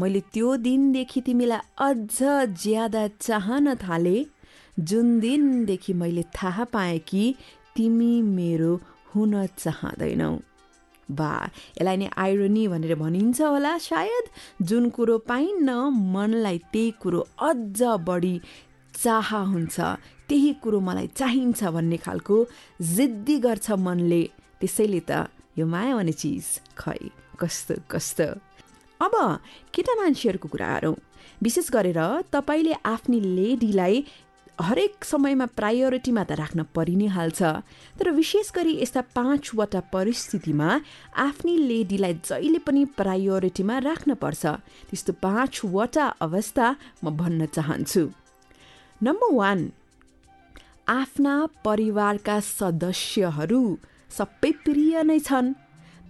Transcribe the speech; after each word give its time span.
मैले 0.01 0.21
त्यो 0.35 0.57
दिनदेखि 0.67 1.21
तिमीलाई 1.27 1.61
अझ 1.87 2.19
ज्यादा 2.63 3.07
चाहन 3.21 3.75
थालेँ। 3.85 4.25
जुन 4.79 5.21
दिनदेखि 5.21 5.93
मैले 5.95 6.23
थाहा 6.35 6.65
पाएँ 6.75 6.99
कि 7.09 7.25
तिमी 7.77 8.13
मेरो 8.23 8.73
हुन 9.15 9.35
चाहँदैनौ। 9.47 10.33
बा 11.09 11.31
यसलाई 11.79 11.97
नै 11.97 12.09
आइरोनी 12.17 12.65
भनेर 12.69 12.95
भनिन्छ 12.99 13.41
होला 13.41 13.73
सायद। 13.79 14.25
जुन 14.69 14.89
कुरो 14.97 15.19
पाइन्न 15.31 15.71
मनलाई 16.15 16.59
त्यही 16.73 16.91
कुरो 17.03 17.21
अझ 17.49 17.81
बढी 18.09 18.35
चाह 18.95 19.29
हुन्छ। 19.53 19.77
त्यही 20.29 20.53
कुरो 20.63 20.81
मलाई 20.81 21.07
चाहिन्छ 21.19 21.61
भन्ने 21.77 21.97
खालको 22.05 22.37
जिद्दी 22.97 23.37
गर्छ 23.47 23.71
मनले। 23.87 24.23
त्यसैले 24.61 25.01
त 25.09 25.29
यो 25.59 25.67
माया 25.67 25.95
भन्ने 25.97 26.15
चिज 26.23 26.45
खै 26.81 27.01
कस्तो 27.41 27.75
कस्तो। 27.93 28.29
अब 29.01 29.15
केटा 29.75 29.95
मान्छेहरूको 30.01 30.49
कुरा 30.49 30.75
विशेष 31.43 31.71
गरेर 31.71 32.01
तपाईँले 32.33 32.75
आफ्नी 32.85 33.19
लेडीलाई 33.37 34.05
हरेक 34.55 35.05
समयमा 35.05 35.47
प्रायोरिटीमा 35.59 36.23
त 36.25 36.33
राख्न 36.39 36.63
परि 36.71 36.95
नै 36.95 37.07
हाल्छ। 37.11 37.43
तर 37.99 38.11
विशेष 38.15 38.51
गरी 38.55 38.73
यस्ता 38.83 39.01
पाँचवटा 39.11 39.81
परिस्थितिमा 39.91 40.69
आफ्नी 41.19 41.55
लेडीलाई 41.69 42.15
जहिले 42.23 42.61
पनि 42.63 42.85
प्रायोरिटीमा 42.95 43.79
राख्नपर्छ 43.89 44.43
त्यस्तो 44.89 45.13
पाँचवटा 45.19 46.05
अवस्था 46.27 46.67
म 47.03 47.11
भन्न 47.19 47.47
चाहन्छु। 47.51 48.03
नम्बर 49.01 49.31
वान 49.35 49.61
आफ्ना 50.89 51.35
परिवारका 51.67 52.37
सदस्यहरू 52.55 53.63
सबै 54.11 54.51
प्रिय 54.65 55.03
नै 55.03 55.19
छन्। 55.19 55.55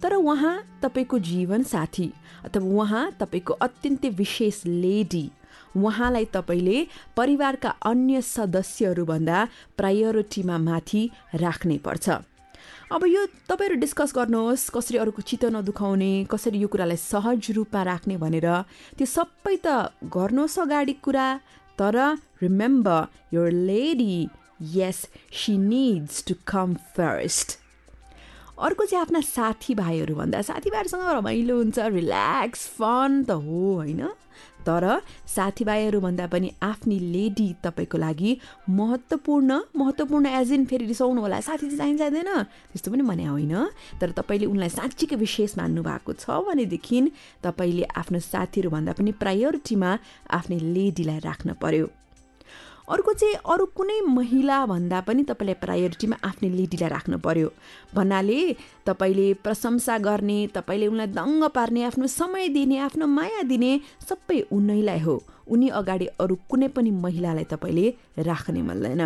तर 0.03 0.13
उहाँ 0.15 0.55
तपाईँको 0.81 1.19
जीवन 1.19 1.63
साथी 1.63 2.11
अथवा 2.45 2.67
उहाँ 2.75 3.11
तपाईँको 3.19 3.53
अत्यन्तै 3.65 4.09
विशेष 4.17 4.65
लेडी। 4.65 5.29
उहाँलाई 5.75 6.25
तपाईँले 6.33 6.77
परिवारका 7.17 7.69
अन्य 7.83 8.21
सदस्यहरूभन्दा 8.23 9.37
प्रायोरिटीमा 9.77 10.57
माथि 10.57 11.01
राख्नै 11.35 11.77
पर्छ। 11.85 12.09
अब 12.91 13.01
यो 13.07 13.25
तपाईँहरू 13.49 13.75
डिस्कस 13.81 14.13
गर्नुहोस् 14.15 14.69
कसरी 14.69 14.97
अरूको 14.97 15.21
चित्त 15.21 15.45
नदुखाउने 15.51 16.11
कसरी 16.31 16.59
यो 16.59 16.67
कुरालाई 16.67 16.97
सहज 17.01 17.51
रूपमा 17.51 17.81
राख्ने 17.83 18.15
भनेर। 18.17 18.47
त्यो 18.95 19.05
सबै 19.09 19.55
त 19.65 19.67
गर्नुहोस् 20.07 20.59
अगाडि 20.59 20.93
कुरा 21.01 21.27
तर 21.77 21.97
remember 22.41 23.33
your 23.33 23.51
lady 23.51 24.17
yes 24.75 24.99
she 25.33 25.57
needs 25.57 26.23
to 26.27 26.33
come 26.47 26.73
first 26.95 27.47
अर्को 28.55 28.85
चाहिँ 28.85 29.01
आफ्ना 29.01 29.21
साथीभाइहरूभन्दा 29.21 30.41
साथीभाइहरूसँग 30.41 31.07
रमाइलो 31.17 31.55
हुन्छ 31.57 31.79
रिल्याक्स 31.79 32.67
फन 32.79 33.23
त 33.23 33.31
हो 33.31 33.73
होइन? 33.75 34.07
तर 34.65 35.01
साथीभाइहरूभन्दा 35.27 36.25
पनि 36.27 36.51
आफ्नी 36.63 36.99
लेडी 36.99 37.47
तपाईँको 37.63 37.97
लागि 37.97 38.37
महत्त्वपूर्ण 38.69 39.59
महत्त्वपूर्ण 39.75 40.25
एज 40.25 40.51
इन 40.51 40.65
फेरि 40.65 40.85
रिसाउनु 40.85 41.21
होला। 41.21 41.39
साथी 41.39 41.69
चाहिँ 41.77 41.97
चाहिँदैन 41.97 42.31
त्यस्तो 42.73 42.91
पनि 42.91 43.03
भने 43.03 43.25
होइन। 43.25 43.55
तर 44.01 44.11
तपाईँले 44.17 44.45
उनलाई 44.45 44.69
साँच्चीकै 44.69 45.15
विशेष 45.15 45.57
मान्नु 45.57 45.83
भएको 45.83 46.13
छ 46.13 46.39
भनेदेखि 46.47 47.01
तपाईँले 47.43 47.83
आफ्नो 47.93 48.19
साथीहरूभन्दा 48.19 48.93
पनि 48.97 49.11
प्रायोरिटीमा 49.21 49.91
आफ्नै 50.31 50.59
लेडीलाई 50.59 51.19
राख्न 51.19 51.53
पर्यो। 51.61 51.85
अर्को 52.85 53.13
चाहिँ 53.13 53.35
अरू 53.49 53.65
कुनै 53.73 53.99
महिला 54.07 54.57
भन्दा 54.65 54.99
पनि 55.01 55.23
तपाईँले 55.25 55.53
प्रायोरिटीमा 55.57 56.17
आफ्नै 56.23 56.49
लेडीलाई 56.49 56.89
राख्नु 56.89 57.17
पर्यो। 57.17 57.49
भन्नाले 57.95 58.39
तपाईँले 58.85 59.27
प्रशंसा 59.41 59.97
गर्ने 59.97 60.37
तपाईँले 60.53 60.87
उनलाई 60.87 61.07
दङ्ग 61.17 61.43
पार्ने 61.49 61.83
आफ्नो 61.89 62.07
समय 62.07 62.47
दिने 62.53 62.77
आफ्नो 62.85 63.05
माया 63.07 63.41
दिने 63.49 63.71
सबै 64.09 64.39
उनैलाई 64.53 64.99
हो। 65.01 65.15
उनी 65.49 65.67
अगाडि 65.79 66.05
अरू 66.21 66.35
कुनै 66.49 66.67
पनि 66.77 66.91
महिलालाई 67.05 67.43
तपाईँले 67.49 67.85
राख्ने 68.21 68.61
मिल्दैन 68.61 69.03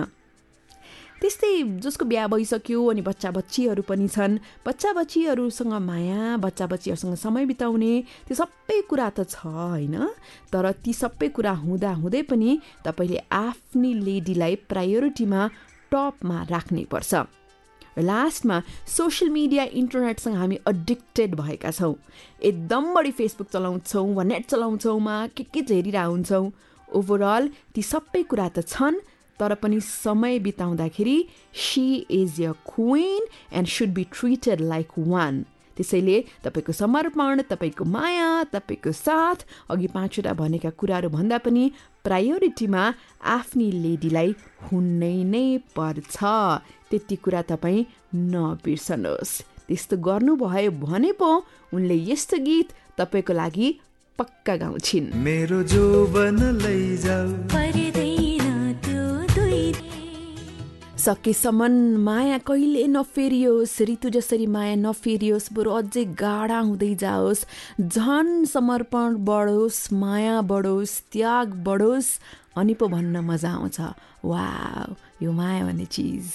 त्यस्तै 1.22 1.52
जसको 1.84 2.06
बिहा 2.06 2.26
भइसक्यो 2.32 2.80
अनि 2.92 3.02
बच्चा 3.02 3.30
बच्चीहरू 3.32 3.82
पनि 3.84 4.08
छन्। 4.08 4.40
बच्चा 4.66 4.90
बच्चीहरूसँग 4.94 5.74
माया 5.84 6.38
बच्चा 6.40 6.66
बच्चीहरूसँग 6.72 7.16
समय 7.20 7.46
बिताउने 7.46 7.94
त्यो 8.28 8.36
सबै 8.40 8.80
कुरा 8.90 9.10
त 9.10 9.28
छ 9.28 9.44
होइन? 9.44 9.96
तर 10.48 10.66
ती 10.80 10.94
सबै 10.94 11.28
कुरा 11.36 11.54
हुँदा 11.64 11.92
हुँदै 12.00 12.22
पनि 12.32 12.52
तपाईँले 12.86 13.20
आफ्नी 13.28 13.92
लेडीलाई 14.08 14.56
प्रायोरिटीमा 14.72 15.42
टपमा 15.92 16.38
राख्नै 16.50 16.86
पर्छ। 16.88 17.12
लास्टमा 18.00 18.58
सोसियल 18.88 19.30
मिडिया 19.30 19.64
इन्टरनेटसँग 19.76 20.36
हामी 20.40 20.58
एडिक्टेड 20.72 21.36
भएका 21.36 21.72
छौँ। 21.72 21.96
एकदम 22.42 22.84
बढी 22.96 23.12
फेसबुक 23.12 23.48
चलाउँछौँ 23.52 24.08
वा 24.16 24.24
नेट 24.24 24.46
चलाउँछौँ 24.48 25.00
के 25.36 25.44
के 25.44 25.60
हेरिरहेको 25.68 26.12
हुन्छौँ। 26.12 26.46
ओभरअल 26.90 27.44
ती 27.76 27.82
सबै 27.84 28.24
कुरा 28.24 28.48
त 28.56 28.64
छन् 28.64 29.04
तर 29.40 29.54
पनि 29.56 29.80
समय 29.80 30.40
बिताउँदाखेरि 30.40 31.28
she 31.54 31.96
is 31.96 32.42
a 32.42 32.52
queen 32.52 33.28
and 33.54 33.68
should 33.68 33.90
be 33.90 34.04
treated 34.04 34.62
like 34.62 34.88
one 34.98 35.46
त्यसैले 35.78 36.18
तपाईँको 36.44 36.74
समर्पण 36.74 37.42
तपाईँको 37.42 37.86
माया 37.86 38.44
तपाईँको 38.44 38.92
साथ 38.92 39.46
अघि 39.72 39.88
पाँचवटा 39.88 40.34
भनेका 40.34 40.70
कुराहरू 40.70 41.10
भन्दा 41.10 41.38
पनि 41.38 41.72
प्रायोरिटीमा 42.04 42.84
आफ्नी 43.24 43.68
लेडीलाई 43.72 44.36
हुनै 44.72 45.24
नै 45.24 45.58
पर्छ। 45.76 46.18
त्यति 46.90 47.16
कुरा 47.16 47.42
तपाईँ 47.42 47.86
नबिर्सनुहोस्। 48.16 49.42
त्यस्तो 49.68 49.96
गर्नुभयो 49.98 50.72
भने 50.72 51.12
पो 51.12 51.30
उनले 51.74 51.96
यस्तो 52.12 52.38
गीत 52.38 52.68
तपाईँको 52.98 53.34
लागि 53.34 53.68
पक्का 54.20 54.56
गाउँछिन्। 54.56 55.14
मेरो 55.16 55.64
सकेसम्म 61.00 61.98
माया 62.04 62.38
कहिले 62.38 62.86
नफेरियोस्? 62.88 63.82
ऋतु 63.82 64.10
जसरी 64.10 64.46
माया 64.48 64.76
नफेरियोस् 64.76 65.48
बरु 65.54 65.72
अझै 65.72 66.04
गाढा 66.20 66.60
हुँदै 66.60 66.94
जाओस्। 66.96 67.46
झन 67.82 68.28
समर्पण 68.46 69.16
बढोस् 69.24 69.82
माया 69.94 70.42
बढोस् 70.42 70.96
त्याग 71.12 71.48
बढोस् 71.64 72.10
अनि 72.58 72.74
पो 72.74 72.88
भन्न 72.88 73.18
मजा 73.24 73.52
आउँछ। 73.52 73.80
वा 74.26 74.46
यो 75.24 75.32
माया 75.32 75.64
भन्ने 75.66 75.86
चिज। 75.86 76.26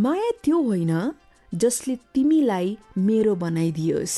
माया 0.00 0.30
त्यो 0.44 0.60
होइन 0.60 0.92
जसले 1.52 1.94
तिमीलाई 2.14 2.76
मेरो 2.98 3.34
बनाइदियोस्। 3.34 4.16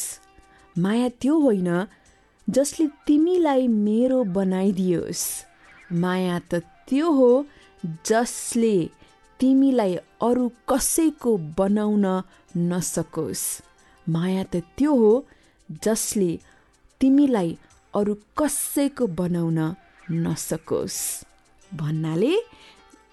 माया 0.76 1.08
त्यो 1.22 1.38
होइन 1.38 1.70
जसले 2.48 2.86
तिमीलाई 3.06 3.68
मेरो 3.68 4.24
बनाइदियोस्। 4.24 5.24
माया 5.92 6.38
त 6.50 6.62
त्यो 6.88 7.10
हो 7.10 7.30
जसले 8.06 8.76
तिमीलाई 9.40 9.94
अरू 10.26 10.44
कसैको 10.70 11.30
बनाउन 11.58 12.06
नसकोस्। 12.70 13.44
माया 14.06 14.42
त 14.52 14.54
त्यो 14.76 14.92
हो 15.00 15.12
जसले 15.84 16.30
तिमीलाई 17.00 17.50
अरू 17.94 18.14
कसैको 18.38 19.06
बनाउन 19.20 19.58
नसकोस्। 20.24 20.98
भन्नाले 21.72 22.34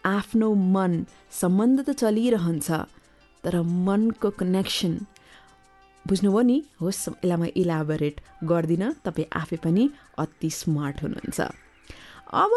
आफ्नो 0.08 0.48
मन 0.76 0.94
सम्बन्ध 1.42 1.78
त 1.88 1.90
चलिरहन्छ 2.02 2.70
तर 3.44 3.56
मनको 3.88 4.30
कनेक्सन 4.40 4.94
बुझ्नुभयो 6.06 6.42
नि 6.50 6.58
होस् 6.82 7.02
यसलाई 7.10 7.38
म 7.40 7.44
इलाबोरेट 7.62 8.16
गर्दिनँ 8.52 8.96
तपाईँ 9.06 9.32
आफै 9.42 9.58
पनि 9.64 9.84
अति 10.24 10.50
स्मार्ट 10.60 10.98
हुनुहुन्छ। 11.04 11.40
अब 12.44 12.54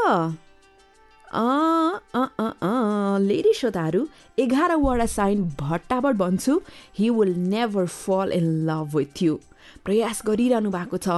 लेडी 3.29 3.53
श्रोताहरू 3.59 4.07
एघारवटा 4.39 5.07
साइन 5.07 5.43
भट्टाभट 5.61 6.15
भन्छु 6.17 6.61
he 6.99 7.11
will 7.11 7.35
never 7.55 7.87
fall 7.87 8.33
in 8.33 8.47
love 8.67 8.97
with 8.97 9.23
you 9.23 9.39
प्रयास 9.85 10.23
गरिरहनु 10.27 10.71
भएको 10.71 10.97
छ। 10.99 11.09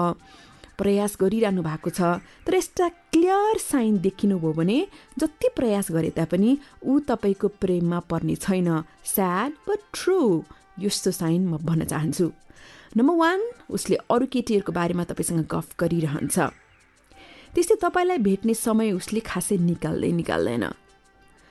प्रयास 0.79 1.17
गरिरहनु 1.21 1.63
भएको 1.63 1.91
छ। 1.91 2.01
तर 2.47 2.55
यस्ता 2.55 2.89
क्लियर 3.13 3.59
साइन 3.59 3.99
देखिनुभयो 3.99 4.53
भने 4.53 4.79
जति 5.19 5.49
प्रयास 5.57 5.91
गरे 5.93 6.11
तापनि 6.17 6.51
ऊ 6.87 6.99
तपाईँको 7.09 7.49
प्रेममा 7.61 7.99
पर्ने 8.11 8.35
छैन। 8.37 8.69
स्याड 9.05 9.51
बट 9.69 9.81
ट्रु 9.95 10.19
यस्तो 10.79 11.11
साइन 11.11 11.41
म 11.49 11.59
भन्न 11.59 11.85
चाहन्छु। 11.85 12.27
नम्बर 12.97 13.15
वान 13.17 13.41
उसले 13.71 13.97
अरू 14.07 14.27
केटीहरूको 14.33 14.73
बारेमा 14.73 15.05
तपाईँसँग 15.11 15.47
गफ 15.51 15.75
गरिरहन्छ। 15.81 16.37
त्यस्तै 17.59 17.77
तपाईँलाई 17.83 18.19
भेट्ने 18.23 18.55
समय 18.55 18.95
उसले 18.95 19.21
खासै 19.27 19.59
निकाल्दै 19.59 20.11
निकाल्दैन। 20.15 20.65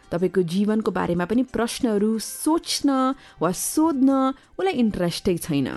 तपाईँको 0.07 0.41
जीवनको 0.47 0.89
बारेमा 0.95 1.25
पनि 1.27 1.43
प्रश्नहरू 1.51 2.11
सोच्न 2.23 2.89
वा 3.43 3.49
सोध्न 3.51 4.09
उसलाई 4.55 4.75
इन्ट्रेस्टै 4.83 5.35
छैन। 5.43 5.67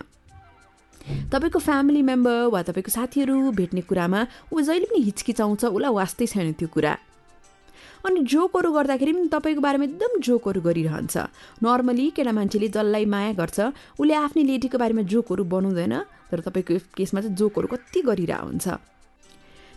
तपाईँको 1.35 1.59
फ्यामिली 1.59 2.03
मेम्बर 2.07 2.47
वा 2.55 2.61
तपाईँको 2.63 2.91
साथीहरू 2.95 3.51
भेट्ने 3.59 3.83
कुरामा 3.91 4.21
ऊ 4.55 4.61
जहिले 4.63 4.87
पनि 4.87 5.01
हिचकिचाउँछ 5.03 5.63
उसलाई 5.67 5.93
वास्तै 5.99 6.27
छैन 6.31 6.55
त्यो 6.55 6.69
कुरा। 6.71 6.95
अनि 8.07 8.19
जोकहरू 8.23 8.71
गर्दाखेरि 8.71 9.13
पनि 9.13 9.29
तपाईँको 9.35 9.63
बारेमा 9.67 9.85
एकदम 9.91 10.13
जोकहरू 10.23 10.61
गरिरहन्छ। 10.63 11.17
नर्मली 11.59 12.07
केटा 12.15 12.33
मान्छेले 12.39 12.69
जसलाई 12.71 13.05
माया 13.11 13.35
गर्छ 13.35 13.59
उसले 13.99 14.15
आफ्नै 14.15 14.47
लेडीको 14.47 14.79
बारेमा 14.79 15.03
जोकहरू 15.11 15.43
बनाउँदैन 15.43 15.95
तर 16.31 16.39
तपाईँको 16.47 16.79
केसमा 16.95 17.19
चाहिँ 17.19 17.35
जोकहरू 17.35 17.67
कति 17.67 18.01
गरिरहेको 18.07 18.47
हुन्छ 18.47 18.67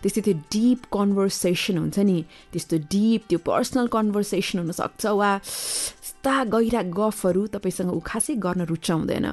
त्यस्तै 0.04 0.20
त्यो 0.20 0.34
डिप 0.52 0.80
कन्भर्सेसन 0.92 1.76
हुन्छ 1.80 1.98
नि। 2.04 2.18
त्यस्तो 2.52 2.76
डिप 2.92 3.20
त्यो 3.28 3.38
पर्सनल 3.40 3.86
कन्भर्सेसन 3.96 4.58
हुनसक्छ 4.60 5.02
वा 5.16 5.30
यस्ता 5.40 6.34
गहिरा 6.52 6.82
गफहरू 6.92 7.42
तपाईँसँग 7.56 7.90
ऊ 7.96 8.00
खासै 8.04 8.34
गर्न 8.44 8.68
रुचाउँदैन 8.68 9.26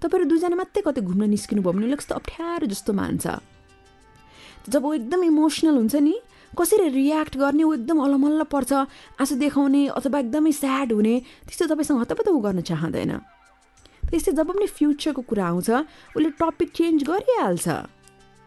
तपाईँहरू 0.00 0.24
दुईजना 0.32 0.56
मात्रै 0.56 0.80
कतै 0.80 1.00
घुम्न 1.04 1.28
निस्किनु 1.28 1.60
भयो 1.60 1.72
भने 1.76 1.86
उसले 1.86 2.00
कस्तो 2.00 2.14
अप्ठ्यारो 2.16 2.66
जस्तो 2.72 2.92
मान्छ। 2.96 3.24
जब 4.72 4.82
ऊ 4.84 4.92
एकदम 4.96 5.20
इमोसनल 5.28 5.76
हुन्छ 5.76 5.96
नि 6.08 6.14
कसरी 6.56 6.88
रियाक्ट 6.96 7.36
गर्ने 7.36 7.62
ऊ 7.62 7.72
एकदम 7.76 7.98
अलमल्ल 8.00 8.42
पर्छ 8.48 8.72
आँसु 9.20 9.34
देखाउने 9.44 9.82
अथवा 9.92 10.18
एकदमै 10.24 10.52
स्याड 10.56 10.88
हुने 10.96 11.14
त्यस्तो 11.46 11.64
तपाईँसँग 11.68 12.00
हतपत 12.00 12.28
ऊ 12.32 12.40
गर्न 12.40 12.60
चाहँदैन। 12.64 13.12
त्यस्तै 14.08 14.32
जब 14.32 14.48
पनि 14.48 14.66
फ्युचरको 14.66 15.22
कुरा 15.28 15.44
आउँछ 15.46 15.68
उसले 16.16 16.30
टपिक 16.40 16.68
चेन्ज 16.72 16.98
गरिहाल्छ। 17.04 17.68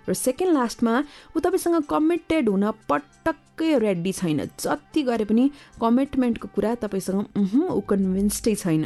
र 0.07 0.13
सेकेन्ड 0.15 0.53
लास्टमा 0.53 0.94
ऊ 1.35 1.39
तपाईँसँग 1.39 1.83
कमिटेड 1.89 2.50
हुन 2.50 2.65
पटक्कै 2.89 3.77
रेडी 3.79 4.11
छैन। 4.11 4.39
जति 4.59 5.01
गरे 5.03 5.25
पनि 5.25 5.50
कमिटमेन्टको 5.81 6.47
कुरा 6.55 6.75
तपाईँसँग 6.83 7.71
ऊ 7.71 7.79
कन्भिन्स्डै 7.89 8.55
छैन। 8.55 8.85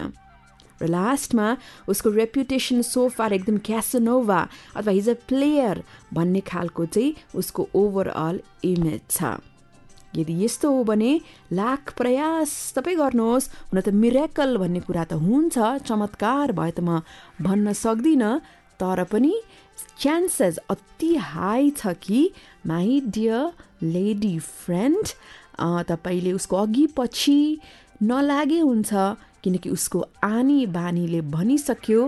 र 0.82 0.88
लास्टमा 0.88 1.48
उसको 1.90 2.10
रेपुटेसन 2.14 2.82
सोफार 2.86 3.34
एकदम 3.34 3.58
क्यासनोभा 3.66 4.40
अथवा 4.78 4.92
हिज 4.94 5.10
अ 5.10 5.14
प्लेयर 5.28 5.84
भन्ने 6.14 6.42
खालको 6.46 6.86
चाहिँ 6.86 7.16
उसको 7.34 7.68
ओभरअल 7.74 8.36
इमेज 8.64 9.02
छ। 9.10 9.42
यदि 10.16 10.34
यस्तो 10.44 10.72
हो 10.72 10.84
भने 10.84 11.12
लाख 11.52 11.94
प्रयास 11.98 12.52
तपाईँ 12.76 12.98
गर्नुहोस् 12.98 13.50
हुन 13.74 13.82
त 13.82 13.90
मिरेकल 13.94 14.58
भन्ने 14.58 14.80
कुरा 14.86 15.04
त 15.10 15.14
हुन्छ 15.18 15.58
चमत्कार 15.86 16.52
भए 16.58 16.72
त 16.72 16.80
म 16.80 17.02
भन्न 17.42 17.74
सक्दिनँ। 17.74 18.32
तर 18.80 19.04
पनि 19.12 19.34
चान्सेस 20.00 20.58
अति 20.70 21.16
हाई 21.16 21.70
छ 21.78 21.94
कि 22.02 22.20
माई 22.68 23.00
डियर 23.08 23.52
लेडी 23.84 24.38
फ्रेन्ड 24.40 25.08
तपाईँले 25.90 26.32
उसको 26.34 26.56
अघि 26.58 26.86
पछि 26.98 27.40
नलागे 28.04 28.60
हुन्छ 28.60 28.90
किनकि 29.44 29.70
उसको 29.70 30.06
आनी 30.24 30.66
बानीले 30.76 31.22
भनिसक्यो 31.34 32.02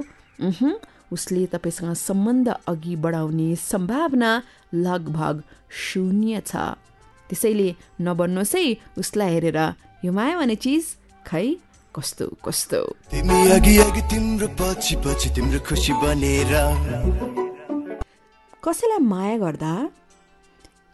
उसले 1.13 1.45
तपाईँसँग 1.53 1.93
सम्बन्ध 1.97 2.47
अघि 2.67 2.95
बढाउने 2.95 3.55
सम्भावना 3.55 4.31
लगभग 4.73 5.41
शून्य 5.85 6.41
छ। 6.45 6.55
त्यसैले 7.29 7.69
नबन्नुहोस् 8.01 8.55
है 8.55 8.65
उसलाई 8.97 9.33
हेरेर। 9.33 9.57
यो 10.05 10.11
माया 10.13 10.37
भन्ने 10.37 10.55
चिज 10.55 10.85
खै 11.25 11.47
कस्तो 11.99 12.25
कस्तो? 12.45 12.81
तिमी 13.11 13.51
अघि 13.51 13.77
अघि 13.77 14.01
तिम्रो 14.01 14.47
पछि 14.47 14.95
पछि 14.95 15.29
तिम्रो 15.29 15.59
खुसी 15.59 15.93
बनेर। 15.93 16.51
कसैलाई 18.63 18.97
माया 18.97 19.37
गर्दा? 19.37 19.89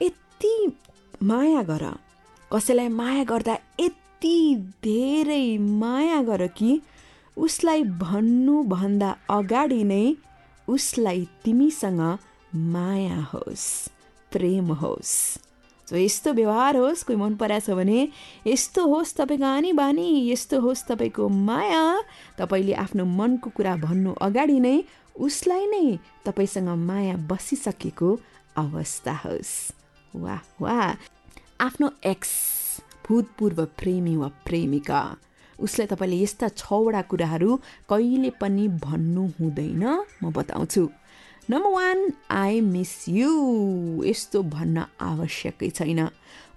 यति 0.01 0.77
माया 1.23 1.61
गर। 1.61 1.85
कसैलाई 2.53 2.87
माया 2.87 3.23
गर्दा 3.23 3.53
यति 3.53 4.03
यति 4.15 4.55
धेरै 4.83 5.57
माया 5.57 6.21
गर 6.21 6.47
कि 6.47 6.81
उसलाई 7.37 7.83
भन्नुभन्दा 7.83 9.17
अगाडि 9.29 9.83
नै 9.83 10.15
उसलाई 10.67 11.27
तिमीसँग 11.43 12.17
माया 12.55 13.21
होस् 13.23 13.89
प्रेम 14.31 14.73
होस्। 14.73 15.44
सो 15.89 15.95
यस्तो 15.95 16.33
व्यवहार 16.33 16.77
होस् 16.77 17.03
कोही 17.03 17.17
मन 17.19 17.35
परेको 17.37 17.65
छ 17.65 17.77
भने 17.77 17.99
यस्तो 18.47 18.81
होस् 18.87 19.15
तपाईँको 19.17 19.45
आनी 19.45 19.71
बानी 19.73 20.07
यस्तो 20.31 20.59
होस् 20.59 20.87
तपाईँको 20.89 21.29
माया। 21.29 21.83
तपाईँले 22.37 22.73
आफ्नो 22.73 23.05
मनको 23.05 23.49
कुरा 23.49 23.75
भन्नु 23.85 24.13
अगाडि 24.21 24.59
नै 24.59 24.83
उसलाई 25.15 25.65
नै 25.65 25.85
तपाईँसँग 26.25 26.69
माया 26.89 27.15
बसिसकेको 27.29 28.09
अवस्था 28.57 29.13
होस्। 29.25 29.53
वाह 30.13 30.41
वाह! 30.61 30.95
आफ्नो 31.61 31.87
एक्स 32.05 32.31
भूतपूर्व 33.07 33.65
प्रेमी 33.79 34.15
वा 34.17 34.27
प्रेमिका 34.45 35.01
उसलाई 35.59 35.87
तपाईँले 35.87 36.17
यस्ता 36.23 36.47
छवटा 36.57 37.01
कुराहरू 37.01 37.55
कहिले 37.89 38.29
पनि 38.41 38.67
भन्नु 38.83 39.23
हुँदैन 39.39 39.83
म 40.23 40.31
बताउँछु। 40.33 40.83
Number 41.49 41.69
one 41.71 41.99
I 42.33 42.61
miss 42.65 42.93
you 43.07 43.31
यस्तो 44.03 44.41
भन्न 44.49 44.85
आवश्यकै 45.01 45.69
छैन। 45.69 45.99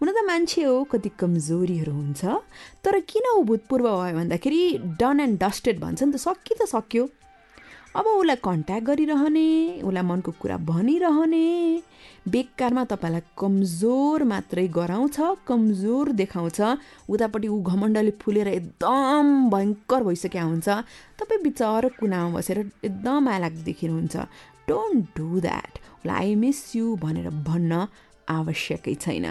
हुन 0.01 0.09
त 0.09 0.25
मान्छे 0.25 0.63
हो 0.65 0.77
कति 0.89 1.11
कमजोरीहरू 1.21 1.93
हुन्छ। 1.93 2.25
तर 2.81 3.01
किन 3.05 3.27
ऊ 3.37 3.43
भूतपूर्व 3.45 3.85
भयो 3.85 4.17
भन्दाखेरि 4.17 4.63
डन 4.97 5.21
एन्ड 5.21 5.39
डस्टेड 5.45 5.77
भन्छ 5.85 6.03
नि 6.03 6.13
त 6.13 6.17
सकि 6.17 6.55
त 6.57 6.65
सक्यो। 6.73 7.05
अब 7.97 8.07
उसलाई 8.17 8.41
कन्ट्याक्ट 8.49 8.87
गरिरहने 8.89 9.47
उसलाई 9.85 10.05
मनको 10.09 10.33
कुरा 10.41 10.57
भनिरहने 10.73 11.47
बेकारमा 12.33 12.85
तपाईँलाई 12.89 13.25
कमजोर 13.37 14.25
मात्रै 14.33 14.67
गराउँछ 14.73 15.17
कमजोर 15.49 16.13
देखाउँछ। 16.17 16.61
उतापट्टि 17.13 17.49
ऊ 17.49 17.61
घमण्डले 17.61 18.13
फुलेर 18.25 18.49
एकदम 18.57 19.25
भयङ्कर 19.53 20.01
भइसकेका 20.09 20.43
हुन्छ। 20.49 20.69
तपाईँ 21.21 21.43
बिचरा 21.45 21.89
कुनामा 22.01 22.29
बसेर 22.37 22.59
एकदम 22.89 23.25
माया 23.25 23.49
देखिनुहुन्छ। 23.69 24.17
Don't 24.69 25.05
do 25.17 25.41
that 25.41 25.73
I 26.09 26.35
miss 26.35 26.61
you 26.77 26.97
भनेर 26.97 27.29
भन्न 27.47 27.87
आवश्यकै 28.29 28.95
छैन। 29.05 29.27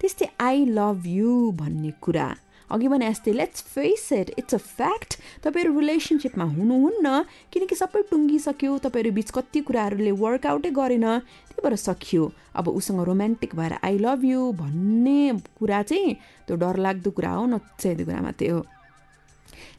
त्यस्तै 0.00 0.26
आई 0.40 0.64
लभ 0.78 1.06
यु 1.06 1.32
भन्ने 1.60 1.90
कुरा। 2.04 2.28
अघि 2.70 2.88
भने 2.88 3.08
जस्तै 3.10 3.32
let's 3.32 3.62
face 3.72 4.06
it 4.12 4.28
it's 4.40 4.54
a 4.54 4.58
fact 4.58 5.10
तपाईँहरू 5.44 5.70
रिलेसनसिपमा 5.78 6.44
हुनुहुन्न 6.56 7.06
किनकि 7.52 7.76
सबै 7.82 8.02
टुङ्गिसक्यो 8.10 8.78
तपाईँहरू 8.84 9.12
बिच 9.18 9.30
कति 9.36 9.60
कुराहरूले 9.68 10.12
वर्कआउटै 10.22 10.70
गरेन 10.78 11.06
त्यही 11.48 11.60
भएर 11.64 11.76
सकियो। 11.86 12.22
अब 12.58 12.68
उसँग 12.78 13.00
रोमान्टिक 13.08 13.54
भएर 13.54 13.72
आई 13.86 13.98
लभ 14.06 14.24
यु 14.24 14.40
भन्ने 14.62 15.20
कुरा 15.58 15.82
चाहिँ 15.90 16.14
त्यो 16.46 16.56
डरलाग्दो 16.62 17.10
कुरा 17.16 17.32
हो 17.36 17.44
नचाहिँदो 17.52 18.04
कुरा 18.08 18.20
मात्रै 18.26 18.48
हो। 18.50 18.60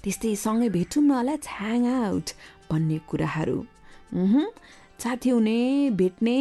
त्यस्तै 0.03 0.35
सँगै 0.45 0.69
भेटौँ 0.77 1.03
न 1.03 1.25
लेट्स 1.27 1.47
ह्याङ 1.57 1.81
आउट 2.07 2.27
भन्ने 2.71 2.97
कुराहरू। 3.09 3.57
साथी 4.13 5.29
हुने 5.29 5.89
भेट्ने 5.93 6.39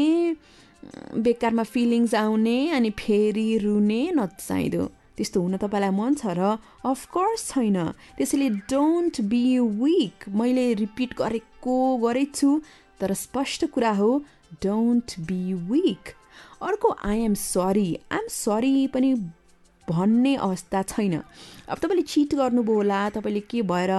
बेकारमा 1.19 1.63
फिलिङ्स 1.63 2.15
आउने 2.15 2.59
अनि 2.71 2.91
फेरि 2.91 3.59
रुने 3.59 4.03
नचाहिँदो। 4.15 4.85
त्यस्तो 5.17 5.41
हुन 5.41 5.57
तपाईँलाई 5.57 5.91
मन 5.91 6.15
छ 6.15 6.27
र 6.39 6.57
अफकोर्स 6.85 7.49
छैन। 7.51 7.79
त्यसैले 8.17 8.49
डोन्ट 8.71 9.21
बी 9.31 9.45
विक 9.59 10.29
मैले 10.29 10.67
रिपिट 10.83 11.15
गरेको 11.19 11.77
गरेछु 12.05 12.51
तर 13.01 13.13
स्पष्ट 13.15 13.65
कुरा 13.75 13.93
हो 13.93 14.11
डोन्ट 14.63 15.19
बी 15.29 15.43
विक 15.71 16.15
अर्को 16.63 16.89
I 17.05 17.19
am 17.23 17.35
sorry 17.35 17.89
I 18.13 18.19
am 18.19 18.29
sorry 18.31 18.87
पनि 18.95 19.15
भन्ने 19.89 20.35
अवस्था 20.37 20.83
छैन। 20.83 21.15
अब 21.69 21.79
तपाईँले 21.79 22.03
चिट 22.03 22.35
गर्नुभयो 22.35 22.75
होला 22.75 23.01
तपाईँले 23.17 23.41
के 23.51 23.63
भएर 23.63 23.93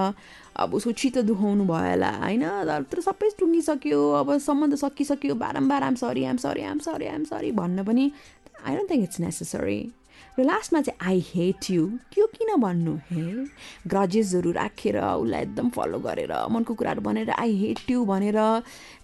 अब 0.58 0.74
उसको 0.74 0.92
चित्त 0.92 1.18
दुखाउनु 1.28 1.64
भयो 1.64 1.90
होला 1.90 2.10
होइन? 2.10 2.42
तर 2.90 3.00
सबै 3.00 3.30
टुङ्गिसक्यो 3.38 4.00
अब 4.20 4.28
सम्बन्ध 4.38 4.74
सकिसक्यो 4.76 5.34
बारम्बार 5.38 5.82
I'm 5.82 5.94
sorry 5.94 6.24
I'm 6.24 6.36
sorry 6.36 6.62
I'm 6.64 6.78
sorry 6.86 7.06
I'm 7.06 7.24
sorry 7.30 7.52
भन्न 7.54 7.84
पनि 7.84 8.10
I 8.66 8.76
don't 8.76 8.90
think 8.90 9.02
it's 9.04 9.20
necessary 9.20 9.80
र 10.38 10.44
लास्टमा 10.44 10.80
चाहिँ 10.80 10.98
आई 11.02 11.18
हेट 11.26 11.70
यु 11.70 11.86
त्यो 12.14 12.26
किन 12.30 12.50
भन्नु 12.62 12.94
हे? 13.10 13.22
ग्रजेसहरू 13.90 14.50
राखेर 14.54 14.96
उसलाई 14.98 15.42
एकदम 15.42 15.68
फलो 15.74 15.98
गरेर 15.98 16.32
मनको 16.46 16.74
कुराहरू 16.78 17.02
भनेर 17.02 17.30
आई 17.34 17.52
हेट 17.58 17.90
यु 17.90 18.04
भनेर 18.06 18.38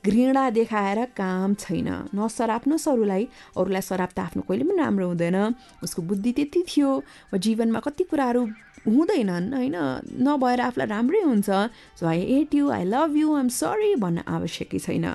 घृणा 0.06 0.44
देखाएर 0.54 1.04
काम 1.18 1.54
छैन। 1.58 1.88
नसराप्नुहोस् 2.14 2.88
अरूलाई 2.88 3.22
अरूलाई 3.58 3.82
सराप 3.82 4.10
त 4.14 4.18
आफ्नो 4.30 4.42
कहिले 4.46 4.64
पनि 4.64 4.78
राम्रो 4.78 5.06
हुँदैन। 5.10 5.38
उसको 5.82 6.00
बुद्धि 6.06 6.32
त्यति 6.38 6.60
थियो 6.70 6.90
जीवनमा 7.34 7.80
कति 7.82 8.04
कुराहरू 8.06 8.42
हुँदैनन् 8.86 9.52
होइन? 9.54 9.76
नभएर 10.22 10.60
आफूलाई 10.60 10.86
राम्रै 10.86 11.22
हुन्छ। 11.26 11.50
So 11.98 12.06
I 12.06 12.20
hate 12.30 12.54
you 12.54 12.70
I 12.70 12.84
love 12.84 13.16
you 13.16 13.28
I'm 13.34 13.48
sorry 13.48 13.94
भन्न 13.98 14.22
आवश्यकै 14.28 14.78
छैन। 14.78 15.06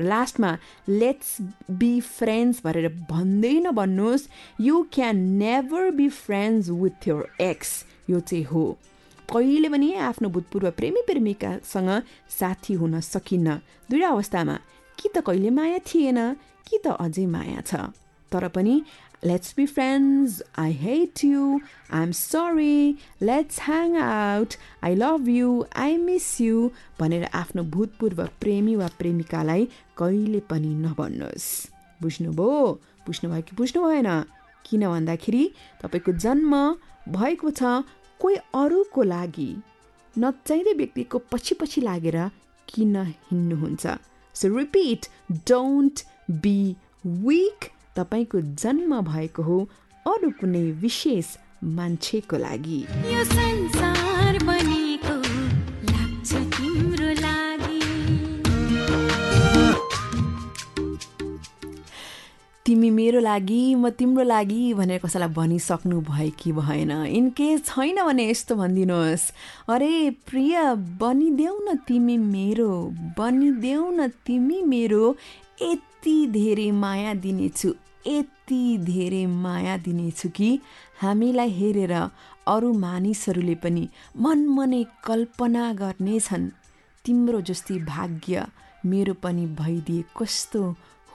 लास्टमा 0.00 0.56
लेट्स 0.88 1.36
बी 1.70 2.00
फ्रेन्ड्स 2.00 2.60
भनेर 2.64 2.88
भन्दै 3.10 3.54
नभन्नुहोस् 3.60 4.28
you 4.60 4.82
can 4.92 5.16
never 5.16 5.90
be 5.90 6.08
friends 6.08 6.70
with 6.70 7.08
your 7.08 7.24
ex 7.40 7.70
यो 8.10 8.20
चाहिँ 8.20 8.44
हो। 8.44 8.64
कहिले 9.32 9.68
पनि 9.68 9.92
आफ्नो 9.94 10.28
भूतपूर्व 10.28 10.70
प्रेमी 10.70 11.02
प्रेमिकासँग 11.06 11.90
साथी 12.38 12.74
हुन 12.74 13.00
सकिन्न। 13.00 13.60
दुईवटा 13.90 14.08
अवस्थामा 14.08 14.58
कि 14.98 15.08
त 15.14 15.20
कहिले 15.26 15.50
माया 15.50 15.78
थिएन 15.78 16.18
कि 16.66 16.78
त 16.84 16.96
अझै 17.00 17.26
माया 17.26 17.60
छ? 17.60 17.92
तर 18.32 18.48
पनि 18.48 18.82
be 19.56 19.66
friends 19.66 20.42
I 20.58 20.72
hate 20.72 21.24
you 21.24 21.60
I 21.92 22.02
am 22.02 22.10
sorry 22.12 22.98
let's 23.22 23.60
hang 23.62 23.96
out 23.96 24.54
I 24.84 24.94
love 24.94 25.28
you 25.28 25.64
I 25.76 25.96
miss 25.96 26.40
you 26.40 26.70
भनेर 27.00 27.24
आफ्नो 27.34 27.62
भूतपूर्व 27.62 28.24
प्रेमी 28.40 28.76
वा 28.76 28.88
प्रेमिकालाई 28.98 29.64
कहिले 29.98 30.40
पनि 30.40 30.74
नभन्नुहोस्। 30.74 31.48
बुझ्नुभयो? 32.02 32.80
बुझ्नुभयो 33.06 33.42
कि 33.42 33.56
बुझ्नु 33.56 33.82
भएन 33.84 34.08
किन 34.64 34.86
भन्दाखेरि 34.88 35.44
तपाईँको 35.82 36.12
जन्म 36.12 36.52
भएको 37.08 37.50
छ 37.50 37.62
कोही 38.20 38.36
अरूको 38.54 39.02
लागि 39.02 39.50
नचाहिँदै 40.18 40.72
व्यक्तिको 40.72 41.18
पछि 41.32 41.54
पछि 41.54 41.80
लागेर 41.80 42.18
किन 42.68 42.96
हिँड्नुहुन्छ? 42.96 43.86
So 44.34 44.56
repeat 44.58 45.06
don't 45.48 46.04
be 46.30 46.76
weak 47.06 47.68
तपाईँको 47.98 48.40
जन्म 48.62 49.00
भएको 49.02 49.42
हो 49.42 49.58
अरू 50.06 50.30
कुनै 50.40 50.64
विशेष 50.82 51.36
मान्छेको 51.64 52.36
लागि। 52.38 52.80
तिमी 62.66 62.90
मेरो 62.90 63.20
लागि 63.20 63.74
म 63.74 63.88
तिम्रो 63.90 64.24
लागि 64.24 64.74
भनेर 64.74 65.00
कसैलाई 65.00 65.28
भनिसक्नु 65.28 66.00
भयो 66.04 66.32
कि 66.38 66.52
भएन। 66.52 66.90
इनकेस 67.08 67.64
छैन 67.64 68.04
भने 68.04 68.28
यस्तो 68.30 68.54
भनिदिनुहोस्। 68.54 69.24
अरे 69.72 70.10
प्रिय 70.28 70.54
बनिदेऊ 71.00 71.54
न 71.64 71.76
तिमी 71.88 72.16
मेरो 72.18 72.70
बनिदेऊ 73.18 73.90
न 73.90 74.08
तिमी 74.26 74.62
मेरो 74.62 75.16
यति 75.98 76.26
धेरै 76.30 76.70
माया 76.70 77.12
दिनेछु 77.14 77.68
यति 78.06 78.78
धेरै 78.78 79.26
माया 79.26 79.76
दिनेछु 79.76 80.28
कि 80.28 80.48
हामीलाई 81.00 81.50
हेरेर 81.50 81.92
अरू 82.46 82.72
मानिसहरूले 82.78 83.54
पनि 83.54 83.82
मनमनै 84.16 84.84
कल्पना 85.04 85.64
गर्नेछन्। 85.72 86.46
तिम्रो 87.04 87.40
जस्तै 87.40 87.78
भाग्य 87.84 88.46
मेरो 88.86 89.14
पनि 89.14 89.46
भइदिए 89.58 90.04
कस्तो 90.16 90.62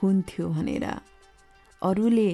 हुन्थ्यो 0.02 0.48
भनेर। 0.48 0.84
अरूले 1.82 2.28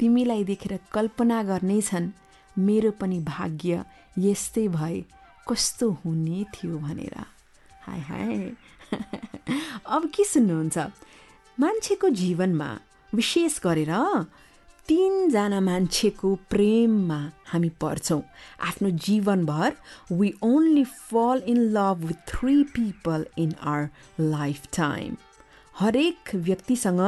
तिमीलाई 0.00 0.44
देखेर 0.44 0.78
कल्पना 0.92 1.42
गर्नेछन् 1.42 2.12
मेरो 2.56 2.90
पनि 3.00 3.18
भाग्य 3.24 3.84
यस्तै 4.18 4.66
भए 4.68 5.04
कस्तो 5.48 5.90
हुने 6.04 6.44
थियो 6.52 6.78
भनेर। 6.78 7.16
हाय 7.80 8.00
हाय। 8.00 8.52
अब 9.94 10.02
के 10.14 10.24
सुन्नुहुन्छ? 10.24 10.78
मान्छेको 11.60 12.08
जीवनमा 12.18 12.68
विशेष 13.12 13.58
गरेर 13.64 13.92
तिनजना 14.88 15.60
मान्छेको 15.60 16.34
प्रेममा 16.50 17.18
हामी 17.46 17.68
पर्छौँ। 17.80 18.22
आफ्नो 18.68 18.90
जीवनभर 19.06 19.76
we 20.12 20.32
only 20.42 20.84
fall 20.84 21.42
in 21.46 21.58
love 21.76 22.04
with 22.04 22.26
three 22.28 22.62
people 22.74 23.26
in 23.38 23.54
our 23.62 23.88
lifetime 24.76 25.16
हरेक 25.78 26.34
व्यक्तिसँग 26.34 27.00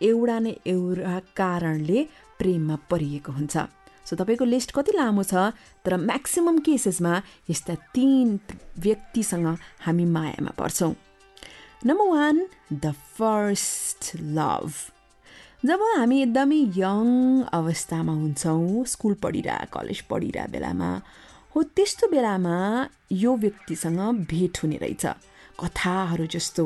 एउटा 0.00 0.38
न 0.38 0.54
एउटा 0.66 1.18
कारणले 1.36 2.06
प्रेममा 2.38 2.76
परिएको 2.90 3.32
हुन्छ। 3.32 3.56
सो 4.06 4.16
तपाईँको 4.16 4.44
लिस्ट 4.44 4.72
कति 4.76 4.92
लामो 4.96 5.22
छ 5.22 5.48
तर 5.84 5.96
म्याक्सिमम् 5.96 6.60
केसेसमा 6.60 7.22
यस्ता 7.50 7.74
तिन 7.94 8.38
व्यक्तिसँग 8.78 9.46
हामी 9.86 10.04
मायामा 10.04 10.52
पर्छौँ। 10.58 10.94
Number 11.86 12.06
one 12.08 12.38
the 12.72 12.90
first 13.16 14.10
love 14.16 14.70
जब 15.64 15.80
हामी 15.96 16.20
एकदमै 16.22 16.60
यङ 16.76 17.08
अवस्थामा 17.52 18.12
हुन्छौँ 18.12 18.84
स्कुल 18.84 19.14
पढिरह 19.14 19.58
कलेज 19.72 20.00
पढिरह 20.10 20.46
बेलामा 20.46 20.88
हो 21.56 21.62
त्यस्तो 21.76 22.08
बेलामा 22.08 22.54
यो 23.12 23.36
व्यक्तिसँग 23.36 24.00
भेट 24.30 24.62
हुने 24.62 24.76
रहेछ। 24.76 25.04
कथाहरू 25.60 26.26
जस्तो। 26.26 26.64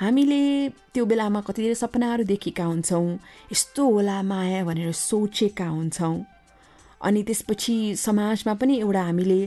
हामीले 0.00 0.42
त्यो 0.94 1.04
बेलामा 1.06 1.40
कति 1.40 1.62
धेरै 1.62 1.74
सपनाहरू 1.74 2.24
देखेका 2.24 2.64
हुन्छौँ 2.64 3.18
यस्तो 3.52 3.90
होला 3.90 4.22
माया 4.22 4.64
भनेर 4.64 4.92
सोचेका 4.92 5.68
हुन्छौँ। 5.68 6.16
अनि 7.02 7.22
त्यसपछि 7.22 7.76
समाजमा 8.06 8.54
पनि 8.54 8.78
एउटा 8.78 9.02
हामीले 9.02 9.40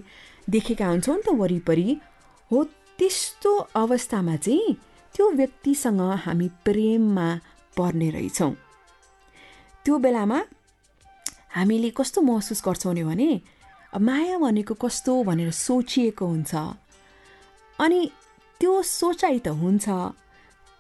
देखेका 0.49 0.87
हुन्छौँ 0.87 1.15
नि 1.15 1.23
त 1.23 1.39
वरिपरि 1.41 1.89
हो 2.51 2.63
त्यस्तो 2.97 3.51
अवस्थामा 3.75 4.35
चाहिँ 4.35 4.73
त्यो 5.15 5.29
व्यक्तिसँग 5.31 6.01
हामी 6.25 6.47
प्रेममा 6.65 7.27
पर्ने 7.77 8.09
रहेछौँ। 8.09 8.53
त्यो 9.85 9.97
बेलामा 9.97 10.39
हामीले 11.55 11.89
कस्तो 11.97 12.21
महसुस 12.21 12.61
गर्छौँ 12.65 12.95
भने 13.09 13.29
माया 13.93 14.37
भनेको 14.37 14.73
कस्तो 14.73 15.13
भनेर 15.23 15.51
सोचिएको 15.51 16.25
हुन्छ। 16.25 16.53
अनि 17.79 18.01
त्यो 18.59 18.81
सोचाइ 18.81 19.39
त 19.39 19.47
हुन्छ 19.47 19.85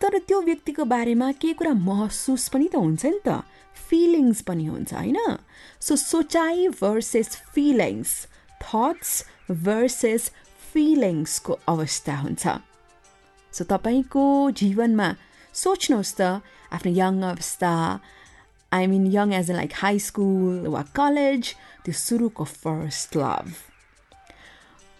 तर 0.01 0.17
त्यो 0.27 0.41
व्यक्तिको 0.41 0.83
बारेमा 0.85 1.31
केही 1.41 1.53
कुरा 1.53 1.73
महसुस 1.73 2.49
पनि 2.49 2.67
त 2.73 2.75
हुन्छ 2.75 3.05
नि 3.05 3.19
त। 3.27 3.43
फिलिङ्स 3.89 4.41
पनि 4.41 4.65
हुन्छ 4.65 4.93
होइन? 4.93 5.19
सो 5.79 5.95
सोचाइ 5.95 6.67
भर्सेस 6.81 7.29
फिलिङ्स 7.53 8.09
थट्स 8.61 9.11
भर्सेस 9.51 10.31
फिलिङ्सको 10.73 11.53
अवस्था 11.67 12.15
हुन्छ। 12.17 12.43
सो 13.51 13.63
तपाईँको 13.69 14.25
जीवनमा 14.61 15.07
सोच्नुहोस् 15.53 16.15
त 16.19 16.21
आफ्नो 16.75 16.91
यङ 16.91 17.21
अवस्था 17.31 17.73
I 18.71 18.85
mean 18.89 19.05
young 19.13 19.33
age 19.33 19.51
a 19.51 19.55
like 19.55 19.71
high 19.81 19.99
school 19.99 20.67
वा 20.73 20.81
कलेज 20.97 21.53
त्यो 21.85 21.93
सुरुको 21.93 22.43
first 22.43 23.17
love 23.17 23.45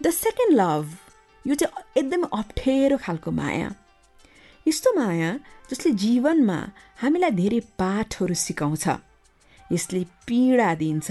the 0.00 0.10
second 0.14 0.52
love 0.60 0.84
यो 1.44 1.54
चाहिँ 1.54 1.84
एकदमै 1.96 2.28
अप्ठ्यारो 2.32 2.96
खालको 3.04 3.30
माया। 3.30 3.68
यस्तो 4.66 4.90
माया 4.96 5.30
जसले 5.70 5.90
जीवनमा 6.02 6.58
हामीलाई 7.02 7.32
धेरै 7.40 7.60
पाठहरू 7.80 8.34
सिकाउँछ 8.46 8.86
यसले 9.72 10.00
पीडा 10.26 10.68
दिन्छ। 10.80 11.08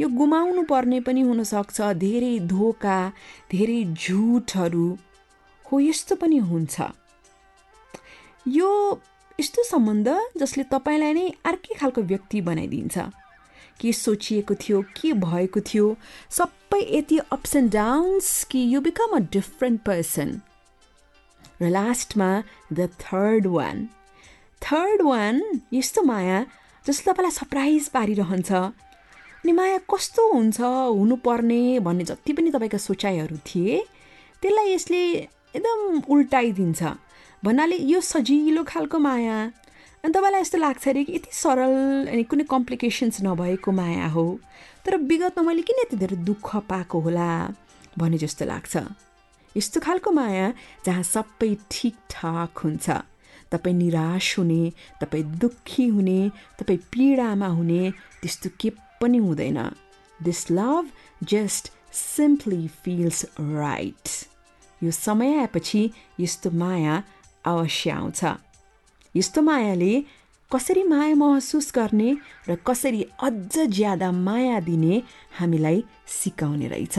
यो 0.00 0.08
गुमाउनु 0.16 0.62
पर्ने 0.70 1.00
पनि 1.00 1.20
हुनसक्छ 1.28 1.80
धेरै 1.96 2.38
धोका 2.48 2.98
धेरै 3.52 3.82
झुटहरू 3.96 4.86
हो 5.66 5.80
यस्तो 5.80 6.14
पनि 6.22 6.38
हुन्छ। 6.48 6.74
यो 8.46 8.70
यस्तो 9.38 9.62
सम्बन्ध 9.70 10.08
जसले 10.40 10.64
तपाईँलाई 10.72 11.12
नै 11.12 11.26
अर्कै 11.44 11.74
खालको 11.80 12.02
व्यक्ति 12.12 12.40
बनाइदिन्छ। 12.48 12.96
के 13.80 13.92
सोचिएको 13.92 14.54
थियो 14.54 14.80
के 14.96 15.12
भएको 15.24 15.60
थियो 15.60 15.86
सबै 16.30 16.80
यति 16.96 17.18
अप्स 17.32 17.56
एन्ड 17.56 17.72
डाउन्स 17.72 18.28
कि 18.50 18.60
you 18.74 18.80
become 18.80 19.16
a 19.16 19.20
different 19.32 19.80
person 19.88 20.40
र 21.60 21.68
लास्टमा 21.70 22.30
the 22.72 22.88
third 23.00 23.46
one 23.56 23.88
third 24.62 25.02
one 25.02 25.42
यस्तो 25.72 26.02
माया 26.02 26.38
जसले 26.86 27.12
तपाईँलाई 27.12 27.30
सरप्राइज 27.32 27.88
पारिरहन्छ। 27.96 28.50
अनि 29.46 29.52
माया 29.54 29.78
कस्तो 29.86 30.22
हुन्छ 30.26 30.58
हुनुपर्ने 30.58 31.78
भन्ने 31.78 32.04
जति 32.04 32.32
पनि 32.34 32.50
तपाईँका 32.50 32.78
सोचाइहरू 32.82 33.36
थिए 33.46 33.78
त्यसलाई 34.42 34.72
यसले 34.74 35.02
एकदम 35.54 36.02
उल्टाइदिन्छ। 36.02 36.82
भन्नाले 37.46 37.76
यो 37.86 38.00
सजिलो 38.02 38.62
खालको 38.66 38.98
माया। 38.98 39.36
अनि 40.02 40.10
तपाईँलाई 40.10 40.40
यस्तो 40.42 40.58
लाग्छ 40.58 40.88
अरे 40.88 41.04
कि 41.06 41.12
यति 41.14 41.30
सरल 41.30 42.10
अनि 42.10 42.22
कुनै 42.26 42.44
कम्प्लिकेसन्स 42.50 43.22
नभएको 43.22 43.70
माया 43.70 44.08
हो 44.10 44.26
तर 44.82 44.96
विगतमा 45.06 45.42
मैले 45.46 45.62
किन 45.62 45.78
यति 45.86 45.96
धेरै 45.96 46.16
दुःख 46.26 46.66
पाएको 46.66 46.98
होला 47.06 47.30
भने 47.94 48.18
जस्तो 48.18 48.44
लाग्छ। 48.50 48.74
यस्तो 49.54 49.78
खालको 49.78 50.10
माया 50.10 50.46
जहाँ 50.82 51.02
सबै 51.06 51.54
ठिकठाक 51.70 52.58
हुन्छ। 52.58 52.86
तपाईँ 53.54 53.76
निराश 53.78 54.38
हुने 54.38 54.62
तपाईँ 55.00 55.24
दुःखी 55.38 55.86
हुने 55.94 56.18
तपाईँ 56.58 56.82
पीडामा 56.90 57.46
हुने 57.46 57.82
त्यस्तो 58.22 58.50
के 58.58 58.70
पनि 59.00 59.18
हुँदैन। 59.18 59.58
This 60.20 60.50
love 60.50 60.90
just 61.22 61.70
simply 61.92 62.66
feels 62.84 63.24
right 63.40 64.08
यो 64.82 64.90
समय 64.90 65.36
आएपछि 65.38 65.90
यस्तो 66.20 66.50
माया 66.50 67.02
अवश्य 67.44 67.90
आउँछ। 67.90 68.24
यस्तो 69.14 69.42
मायाले 69.42 70.04
कसरी 70.50 70.82
माया 70.84 71.14
महसुस 71.14 71.72
गर्ने 71.74 72.16
र 72.48 72.56
कसरी 72.66 73.02
अझ 73.22 73.58
ज्यादा 73.58 74.10
माया 74.12 74.60
दिने 74.60 75.02
हामीलाई 75.38 75.84
सिकाउने 76.06 76.68
रहेछ। 76.68 76.98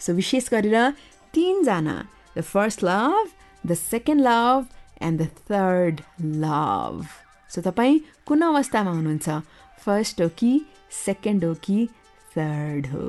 सो 0.00 0.12
विशेष 0.12 0.48
गरेर 0.50 0.90
तिनजना 1.34 1.96
the 2.36 2.40
first 2.42 2.84
love 2.84 3.28
the 3.64 3.74
second 3.74 4.22
love 4.22 4.66
and 5.02 5.20
the 5.20 5.26
third 5.50 6.00
love 6.20 7.06
so 7.50 7.60
तपाईँ 7.62 8.00
कुन 8.26 8.42
अवस्थामा 8.42 8.90
हुनुहुन्छ? 8.90 9.28
फर्स्ट 9.84 10.20
हो 10.22 10.28
कि 10.28 10.60
सेकेन्ड 10.90 11.44
हो 11.44 11.54
कि 11.54 11.88
थर्ड 12.36 12.86
हो. 12.86 13.06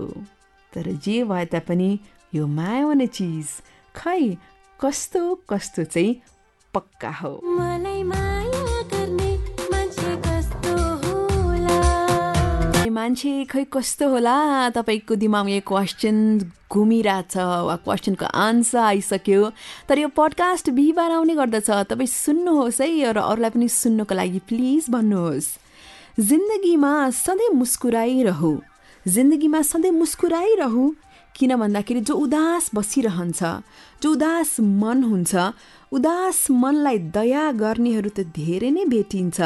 तर 0.73 0.91
जे 1.03 1.23
भए 1.23 1.45
तापनि 1.45 1.99
यो 2.35 2.47
माया 2.47 2.83
हुने 2.83 3.07
चिज 3.07 3.47
खै 3.95 4.37
कस्तो 4.79 5.35
कस्तो 5.49 5.83
चाहिँ 5.83 6.15
पक्का 6.73 7.11
हो? 7.11 7.41
मलाई 7.43 8.03
माया 8.03 8.81
गर्ने 8.93 9.31
मान्छे 9.71 10.15
कस्तो 10.25 10.73
होला? 11.03 11.77
मान्छे 12.89 13.45
खै 13.45 13.63
कस्तो 13.73 14.09
होला? 14.09 14.37
तपाईँको 14.69 15.15
दिमागमा 15.15 15.49
यो 15.49 15.61
क्वेसन 15.67 16.17
घुमिरहेछ 16.69 17.37
वा 17.37 17.75
क्वेसनको 17.85 18.25
आन्सर 18.25 18.77
आइसक्यो। 18.77 19.51
तर 19.89 19.97
यो 19.99 20.07
पडकास्ट 20.13 20.69
बिहिबार 20.69 21.11
आउने 21.11 21.35
गर्दछ। 21.35 21.69
तपाईँ 21.89 22.07
सुन्नुहोस् 22.07 22.81
है 22.81 23.11
र 23.13 23.17
अरूलाई 23.17 23.49
पनि 23.49 23.67
सुन्नुको 23.67 24.13
लागि 24.15 24.39
प्लिज 24.45 24.89
भन्नुहोस्। 24.93 25.68
जिन्दगीमा 26.17 27.09
सधैँ 27.09 27.49
मुस्कुराइरहँ 27.55 28.57
जिन्दगीमा 29.05 29.61
सधैँ 29.61 29.91
मुस्कुराइरहँ 29.91 30.89
किन 31.35 31.55
भन्दाखेरि 31.55 32.01
जो 32.01 32.13
उदास 32.15 32.69
बसिरहन्छ 32.75 33.43
जो 34.03 34.11
उदास 34.11 34.59
मन 34.59 35.03
हुन्छ 35.03 35.35
उदास 35.91 36.39
मनलाई 36.51 36.97
दया 37.15 37.51
गर्नेहरू 37.61 38.09
त 38.09 38.25
धेरै 38.35 38.71
नै 38.75 38.85
भेटिन्छ 38.91 39.39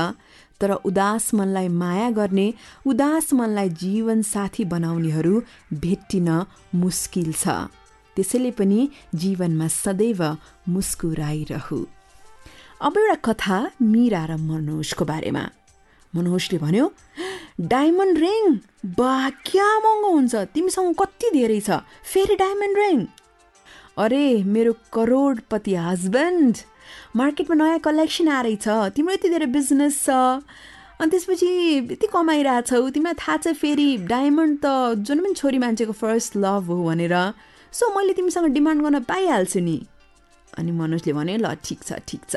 तर 0.61 0.71
उदास 0.89 1.33
मनलाई 1.33 1.67
माया 1.67 2.09
गर्ने 2.17 2.47
उदास 2.89 3.33
मनलाई 3.33 3.69
जीवनसाथी 3.83 4.65
बनाउनेहरू 4.73 5.33
भेट्टिन 5.85 6.29
मुस्किल 6.81 7.31
छ। 7.33 7.45
त्यसैले 8.17 8.51
पनि 8.57 8.79
जीवनमा 9.21 9.67
सदैव 9.67 10.21
मुस्कुराइरहु 10.73 11.79
अब 12.81 12.97
एउटा 12.97 13.17
कथा 13.27 13.57
मिरा 13.81 14.23
र 14.25 14.37
मनोजको 14.49 15.05
बारेमा। 15.05 15.43
मनोजले 16.15 16.57
भन्यो 16.59 16.91
डायमन्ड 17.61 18.17
रिङ? 18.17 18.43
बा 18.97 19.29
क्या 19.45 19.67
महँगो 19.79 20.09
हुन्छ? 20.09 20.35
तिमीसँग 20.53 20.95
कति 20.99 21.29
धेरै 21.33 21.59
छ? 21.61 21.81
फेरि 22.03 22.35
डायमन्ड 22.35 22.77
रिङ? 22.77 23.05
अरे 23.97 24.43
मेरो 24.43 24.73
करोडपति 24.93 25.73
हस्बेन्ड 25.75 26.57
मार्केटमा 27.15 27.55
नयाँ 27.55 27.79
कलेक्सन 27.79 28.27
आएछ 28.27 28.67
तिम्रो 28.95 29.13
यति 29.13 29.29
धेरै 29.29 29.45
बिजनेस 29.53 30.03
छ। 30.05 30.09
अनि 31.01 31.09
त्यसपछि 31.11 31.47
यति 31.91 32.07
कमाइरहेछौ। 32.07 32.89
तिमीलाई 32.89 33.13
थाहा 33.21 33.37
छ 33.37 33.53
फेरि 33.57 33.89
डायमन्ड 34.09 34.57
त 34.65 35.01
जुन 35.01 35.19
पनि 35.23 35.33
छोरी 35.33 35.57
मान्छेको 35.57 35.93
फर्स्ट 35.93 36.37
लभ 36.37 36.69
हो 36.69 36.83
भनेर। 36.85 37.15
सो 37.73 37.89
मैले 37.97 38.13
तिमीसँग 38.13 38.53
डिमान्ड 38.53 38.81
गर्न 38.83 38.99
पाइहाल्छु 39.09 39.59
नि। 39.59 39.77
अनि 40.57 40.71
मनोजले 40.71 41.13
भन्यो 41.13 41.37
ल 41.37 41.53
ठिक 41.65 41.79
छ 41.83 42.01
ठिक 42.07 42.21
छ। 42.29 42.35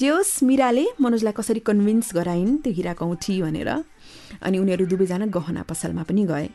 जे 0.00 0.08
होस् 0.08 0.42
मिराले 0.44 0.84
मनोजलाई 1.00 1.32
कसरी 1.36 1.60
कन्भिन्स 1.60 2.14
गराइन् 2.14 2.56
त्यो 2.64 2.72
हिराको 2.72 3.04
औँठी 3.06 3.34
भनेर 3.42 3.68
अनि 4.40 4.58
उनीहरू 4.58 4.84
दुवैजना 4.88 5.26
गहना 5.28 5.62
पसलमा 5.68 6.02
पनि 6.08 6.24
गए 6.24 6.46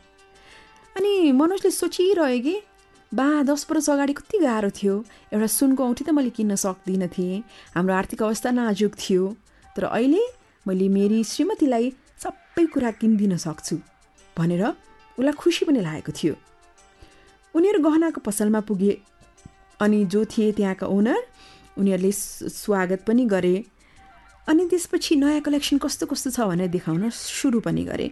अनि 0.96 1.12
मनोजले 1.32 1.70
सोचिरह्यो 1.72 2.40
कि 2.42 2.54
बा 3.12 3.26
दस 3.46 3.66
वर्ष 3.70 3.88
अगाडि 3.88 4.12
कति 4.18 4.38
गाह्रो 4.42 4.70
थियो 4.74 4.94
एउटा 5.30 5.46
सुनको 5.48 5.82
औँठी 5.84 6.04
त 6.04 6.10
मैले 6.10 6.30
किन्न 6.34 6.54
सक्दिनँ 6.58 7.08
थिएँ 7.14 7.42
हाम्रो 7.76 7.94
आर्थिक 7.94 8.22
अवस्था 8.22 8.50
नाजुक 8.50 8.94
थियो 8.98 9.22
तर 9.76 9.84
अहिले 9.94 10.22
मैले 10.66 10.88
मेरी 10.90 11.22
श्रीमतीलाई 11.24 11.92
सबै 12.18 12.66
कुरा 12.74 12.90
किनिदिन 12.98 13.36
सक्छु 13.38 13.78
भनेर 14.36 14.64
उसलाई 14.66 15.38
खुसी 15.38 15.70
पनि 15.70 15.86
लागेको 15.86 16.12
थियो 16.18 16.34
उनीहरू 17.54 17.78
गहनाको 17.86 18.26
पसलमा 18.26 18.60
पुगे 18.66 18.92
अनि 19.80 20.04
जो 20.10 20.24
थिए 20.26 20.52
त्यहाँका 20.58 20.86
ओनर 20.90 21.22
उनीहरूले 21.78 22.12
स्वागत 22.12 23.04
पनि 23.06 23.24
गरे। 23.26 23.54
अनि 24.48 24.66
त्यसपछि 24.70 25.16
नयाँ 25.16 25.40
कलेक्सन 25.40 25.78
कस्तो 25.78 26.06
कस्तो 26.06 26.30
छ 26.30 26.40
भनेर 26.48 26.68
देखाउन 26.72 27.10
सुरु 27.10 27.60
पनि 27.60 27.84
गरे। 27.84 28.10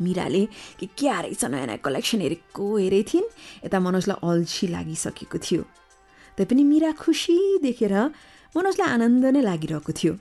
मिराले 0.00 0.44
कि 0.80 0.86
के 0.98 1.08
रहेछ 1.08 1.44
नयाँ 1.44 1.66
नयाँ 1.66 1.80
कलेक्सन 1.84 2.20
हेरेको 2.20 2.64
हेरे 2.76 3.02
थिइन्। 3.08 3.28
यता 3.64 3.78
मनोजलाई 3.80 4.18
अल्छी 4.20 4.66
लागिसकेको 4.66 5.38
थियो। 5.38 5.62
तैपनि 6.38 6.62
मिरा 6.64 6.92
खुसी 7.00 7.36
देखेर 7.64 7.94
मनोजलाई 8.56 8.88
आनन्द 8.88 9.24
नै 9.36 9.40
लागिरहेको 9.40 9.92
थियो। 9.92 10.14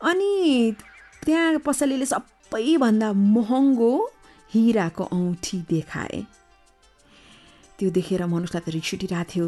अनि 0.00 0.30
त्यहाँ 1.24 1.58
पसलेले 1.66 2.06
सबैभन्दा 2.06 3.12
महँगो 3.12 3.92
हिराको 4.50 5.04
औँठी 5.14 5.58
देखाए। 5.70 6.18
त्यो 7.80 7.90
देखेर 7.96 8.22
मनोजलाई 8.28 8.60
त 8.60 8.68
रिस 8.76 8.90
उठिरहेको 8.94 9.24
थियो। 9.32 9.46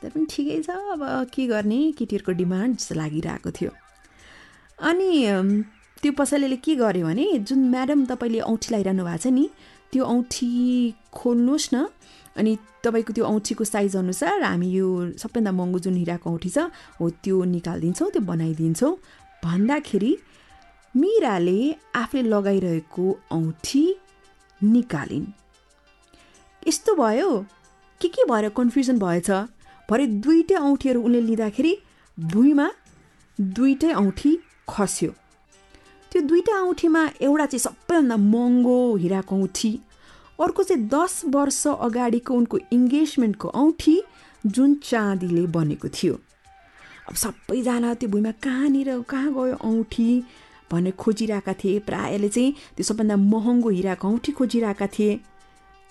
तर 0.00 0.08
पनि 0.16 0.26
ठिकै 0.32 0.58
छ 0.64 0.68
अब 0.96 1.02
के 1.28 1.42
गर्ने? 1.52 1.80
केटीहरूको 2.00 2.32
डिमान्ड 2.32 2.72
जस्तो 2.80 2.94
लागिरहेको 2.96 3.50
थियो। 3.52 3.70
अनि 4.80 5.10
त्यो 6.00 6.12
पसलेले 6.16 6.56
के 6.64 6.74
गर्यो 6.80 7.04
भने 7.06 7.26
जुन 7.44 7.60
म्याडम 7.72 8.00
तपाईँले 8.08 8.40
औँठी 8.40 8.68
लगाइरहनु 8.74 9.04
भएको 9.04 9.20
छ 9.20 9.26
नि 9.36 9.44
त्यो 9.92 10.02
औँठी 10.04 10.48
खोल्नुहोस् 11.12 11.68
न। 11.74 11.76
अनि 12.36 12.52
तपाईँको 12.84 13.12
त्यो 13.14 13.24
औँठीको 13.24 13.64
साइज 13.64 13.96
अनुसार 13.96 14.42
हामी 14.42 14.68
यो 14.72 14.86
सबैभन्दा 15.22 15.52
महँगो 15.52 15.78
जुन 15.84 15.96
हिराको 16.02 16.26
औँठी 16.30 16.50
छ 16.50 16.58
हो 17.00 17.04
त्यो 17.22 17.36
निकालिदिन्छौँ 17.54 18.10
त्यो 18.10 18.22
बनाइदिन्छौँ। 18.26 18.92
भन्दाखेरि 19.44 20.12
मिराले 20.94 21.60
आफूले 21.94 22.28
लगाइरहेको 22.28 23.04
औँठी 23.32 23.84
निकालिन्। 24.60 25.26
यस्तो 26.66 26.94
भयो। 26.96 27.30
के 28.04 28.08
के 28.08 28.24
भएर 28.28 28.48
कन्फ्युजन 28.52 28.98
भएछ? 28.98 29.30
भरे 29.88 30.06
दुइटै 30.20 30.54
औँठीहरू 30.54 31.02
उसले 31.02 31.20
लिँदाखेरि 31.20 31.76
भुइँमा 32.18 32.70
दुइटै 33.38 33.92
औँठी 33.92 34.32
खस्यो। 34.68 35.10
त्यो 36.12 36.22
दुइटा 36.22 36.60
औँठीमा 36.60 37.02
एउटा 37.20 37.46
चाहिँ 37.46 37.60
सबैभन्दा 37.60 38.16
महँगो 38.16 38.76
हिराको 38.96 39.36
औँठी 39.36 39.72
अर्को 40.40 40.62
चाहिँ 40.62 40.82
दस 40.88 41.22
वर्ष 41.32 41.66
अगाडिको 41.66 42.34
उनको 42.34 42.58
इङ्गेजमेन्टको 42.72 43.48
औँठी 43.48 43.96
जुन 44.44 44.74
चाँदीले 44.84 45.46
बनेको 45.48 45.88
थियो। 45.88 46.14
अब 47.08 47.14
सबैजना 47.16 47.94
त्यो 47.94 48.08
भुइँमा 48.08 48.32
कहाँनिर 48.44 49.00
कहाँ 49.08 49.32
गयो 49.32 49.56
औँठी 49.64 50.08
भनेर 50.70 50.92
खोजिरहेका 50.92 51.52
थिए। 51.54 51.78
प्रायःले 51.88 52.28
चाहिँ 52.28 52.52
त्यो 52.76 52.84
सबभन्दा 52.84 53.16
महँगो 53.16 53.68
हिराको 53.68 54.08
औँठी 54.08 54.32
खोजिरहेका 54.32 54.86
थिए। 54.86 55.20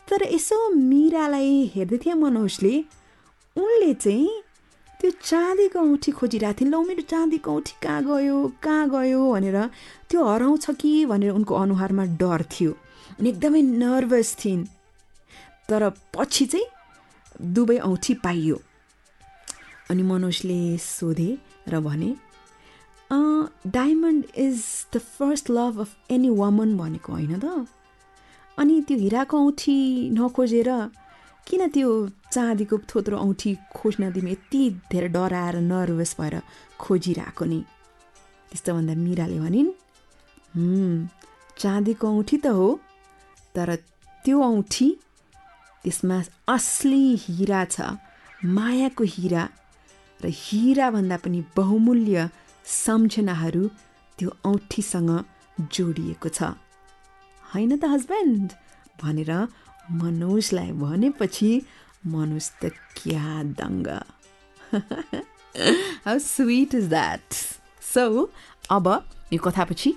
तर 0.08 0.24
यसो 0.34 0.58
मिरालाई 0.70 1.72
हेर्दै 1.76 1.98
थिएँ 2.04 2.16
मनोजले। 2.16 2.74
उनले 3.56 3.94
चाहिँ 3.94 4.30
त्यो 5.00 5.12
चाँदीको 5.24 5.80
औँठी 5.80 6.12
खोजिरहेको 6.12 6.60
थिइन्। 6.60 6.72
ल 6.74 6.76
मेरो 6.88 7.04
चाँदीको 7.12 7.50
औँठी 7.52 7.74
कहाँ 7.84 8.02
गयो? 8.04 8.38
कहाँ 8.64 8.90
गयो? 8.90 9.22
भनेर 9.34 9.58
त्यो 10.10 10.20
हराउँछ 10.24 10.66
कि 10.82 10.92
भनेर 11.12 11.32
उनको 11.32 11.54
अनुहारमा 11.56 12.06
डर 12.22 12.42
थियो। 12.52 12.72
अनि 13.20 13.30
एकदमै 13.30 13.62
नर्भस 13.62 14.30
थिइन्। 14.44 14.64
तर 15.70 15.82
पछि 16.16 16.46
चाहिँ 16.46 16.68
दुवै 17.56 17.78
औँठी 17.80 18.14
पाइयो। 18.24 18.58
अनि 19.92 20.04
मनोजले 20.04 20.78
सोधे 20.78 21.32
र 21.68 21.80
भने 21.80 22.12
diamond 23.70 24.24
is 24.36 24.60
the 24.94 24.98
first 24.98 25.50
love 25.50 25.80
of 25.80 25.90
any 26.12 26.30
woman 26.32 26.78
भनेको 26.78 27.14
होइन 27.14 27.40
त? 27.40 27.68
अनि 28.60 28.76
त्यो 28.88 28.98
हिराको 28.98 29.36
औँठी 29.46 29.76
नखोजेर 30.18 30.70
किन 31.48 31.62
त्यो 31.76 31.90
चाँदीको 32.34 32.76
थोत्रो 32.90 33.18
औँठी 33.18 33.52
खोज्न 33.76 34.12
तिमी 34.14 34.32
यति 34.32 34.62
धेरै 34.92 35.10
डराएर 35.16 35.56
नर्भस 35.72 36.12
भएर 36.20 36.36
खोजिरहेको 36.80 37.46
नि? 37.52 37.60
त्यस्तो 38.50 38.72
भन्दा 38.74 38.94
मिराले 39.06 39.40
भनिन् 39.44 39.70
चाँदीको 41.62 42.08
औँठी 42.08 42.38
त 42.44 42.46
हो 42.58 42.68
तर 43.56 43.70
त्यो 44.26 44.38
औँठी 44.42 44.88
त्यसमा 45.84 46.18
असली 46.56 47.04
हिरा 47.26 47.62
छ 47.74 47.78
मायाको 48.56 49.04
हिरा 49.16 49.44
र 50.22 50.26
हिराभन्दा 50.42 51.18
पनि 51.24 51.40
बहुमूल्य 51.58 52.18
सम्झनाहरू 52.66 53.64
त्यो 54.18 54.30
औँठीसँग 54.46 55.12
जोडिएको 55.74 56.30
छ। 56.30 56.40
होइन 57.54 57.78
त 57.78 57.86
हस्बेन्ड 57.94 58.52
भनेर 59.02 59.32
मनोजलाई 60.02 60.72
भनेपछि 60.82 61.52
मनोज 62.14 62.46
त 62.62 62.72
क्या 63.00 63.44
दङ्ग। 63.60 63.88
How 66.06 66.18
sweet 66.20 66.76
is 66.76 66.88
that 66.90 67.34
so 67.94 68.30
अब 68.72 68.88
यो 69.34 69.40
कथापछि 69.44 69.92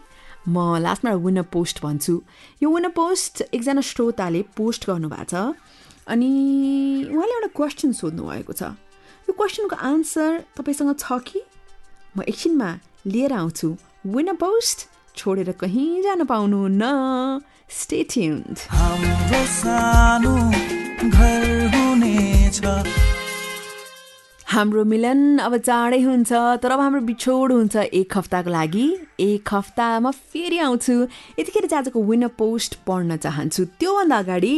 म 0.48 0.76
लास्टमा 0.78 1.12
विनर 1.24 1.42
पोस्ट 1.52 1.82
भन्छु। 1.82 2.14
यो 2.62 2.70
विनर 2.70 2.92
पोस्ट 2.98 3.42
एकजना 3.54 3.80
श्रोताले 3.82 4.42
पोस्ट 4.56 4.86
गर्नुभएको 4.86 5.24
छ 5.30 5.34
अनि 6.06 6.30
उहाँले 7.10 7.34
एउटा 7.34 7.50
क्वेसन 7.56 7.92
सोध्नुभएको 8.00 8.52
छ। 8.52 8.62
यो 9.26 9.32
क्वेसनको 9.32 9.76
आन्सर 9.90 10.30
तपाईँसँग 10.56 10.94
छ 10.98 11.18
कि? 11.26 11.40
म 12.16 12.22
एकछिनमा 12.22 12.70
लिएर 13.06 13.32
आउँछु। 13.32 13.68
विनर 14.06 14.36
पोस्ट 14.44 14.78
छोडेर 15.16 15.50
कहीँ 15.60 16.02
जान 16.02 16.24
पाउनुहुन्न 16.24 16.82
स्टे 17.70 18.02
ट्युन्ड 18.10 18.58
हाम्रो 18.70 19.44
सानो 19.54 20.34
घर 21.08 21.74
हुनेछ। 21.74 22.60
हाम्रो 24.46 24.84
मिलन 24.84 25.38
अब 25.38 25.56
चाँडै 25.58 26.00
हुन्छ 26.00 26.32
तर 26.62 26.70
अब 26.70 26.80
हाम्रो 26.80 27.00
बिछोड 27.08 27.52
हुन्छ 27.52 27.76
एक 27.76 28.16
हप्ताको 28.16 28.50
लागि। 28.50 28.86
एक 29.20 29.48
हप्तामा 29.54 30.10
फेरि 30.10 30.58
आउँछु। 30.58 30.94
यतिखेर 31.38 31.66
चाहिँ 31.66 31.82
आजको 31.82 32.02
विनर 32.02 32.30
पोस्ट 32.38 32.74
पढ्न 32.86 33.16
चाहन्छु। 33.16 33.64
त्योभन्दा 33.80 34.18
अगाडि 34.18 34.56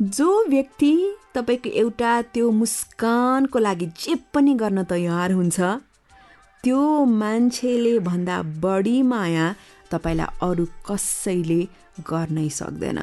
जो 0.00 0.28
व्यक्ति 0.48 0.94
तपाईँको 1.34 1.70
एउटा 1.80 2.12
त्यो 2.34 2.50
मुस्कानको 2.50 3.58
लागि 3.58 3.86
जे 3.98 4.14
पनि 4.34 4.54
गर्न 4.54 4.82
तयार 4.90 5.32
हुन्छ 5.32 5.60
त्यो 6.64 6.82
मान्छेले 7.04 7.98
भन्दा 8.06 8.36
बढी 8.62 9.02
माया 9.02 9.46
तपाईँलाई 9.90 10.36
अरू 10.42 10.64
कसैले 10.86 11.60
गर्नै 12.10 12.48
सक्दैन। 12.58 13.00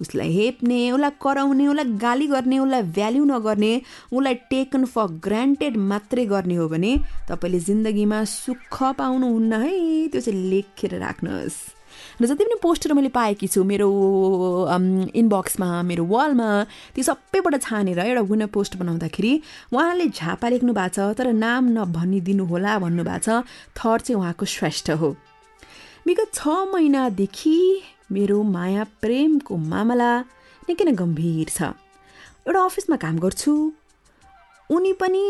उसलाई 0.00 0.30
हेप्ने 0.32 0.80
उसलाई 0.92 1.10
कराउने 1.22 1.66
उसलाई 1.68 1.88
गाली 2.00 2.26
गर्ने 2.26 2.58
उसलाई 2.58 2.82
भ्याल्यु 2.96 3.24
नगर्ने 3.24 3.72
उसलाई 4.12 4.34
टेकन 4.50 4.84
फर 4.84 5.06
ग्रान्टेड 5.26 5.76
मात्रै 5.90 6.24
गर्ने 6.26 6.54
हो 6.56 6.68
भने 6.68 6.92
तपाईँले 7.28 7.60
जिन्दगीमा 7.60 8.22
सुख 8.24 8.78
पाउनुहुन्न 8.98 9.52
है 9.60 9.74
त्यो 10.08 10.20
चाहिँ 10.20 10.40
लेखेर 10.50 10.94
राख्नुहोस्। 11.04 11.58
र 12.22 12.26
जति 12.26 12.44
पनि 12.44 12.56
पोस्टर 12.62 12.92
मैले 12.96 13.08
पाएकी 13.12 13.46
छु 13.50 13.60
मेरो 13.66 13.88
इनबक्समा 15.20 15.68
मेरो 15.84 16.04
वालमा 16.06 16.48
ती 16.94 17.02
सबैबाट 17.02 17.60
छानेर 17.60 17.98
एउटा 18.00 18.22
विनर 18.30 18.46
पोस्ट 18.56 18.76
बनाउँदाखेरि 18.80 19.32
उहाँले 19.74 20.06
झापा 20.08 20.48
लेख्नु 20.48 20.72
भएको 20.72 20.94
छ 20.96 21.12
तर 21.18 21.32
नाम 21.36 21.68
नभनिदिनु 21.76 22.44
होला 22.46 22.78
भन्नुभएको 22.78 23.20
छ 23.20 23.44
थर 23.76 23.98
चाहिँ 24.00 24.16
उहाँको 24.16 24.44
श्रेष्ठ 24.46 24.90
हो। 24.96 25.10
विगत 26.06 26.30
छ 26.34 26.48
महिनादेखि 26.72 27.58
मेरो 28.12 28.42
माया 28.54 28.84
प्रेमको 29.02 29.56
मामला 29.72 30.12
निकै 30.68 30.84
नै 30.88 30.94
गम्भीर 31.00 31.48
छ। 31.48 31.60
एउटा 32.46 32.60
अफिसमा 32.70 32.96
काम 33.04 33.16
गर्छु। 33.24 33.54
उनी 34.70 34.92
पनि 35.00 35.24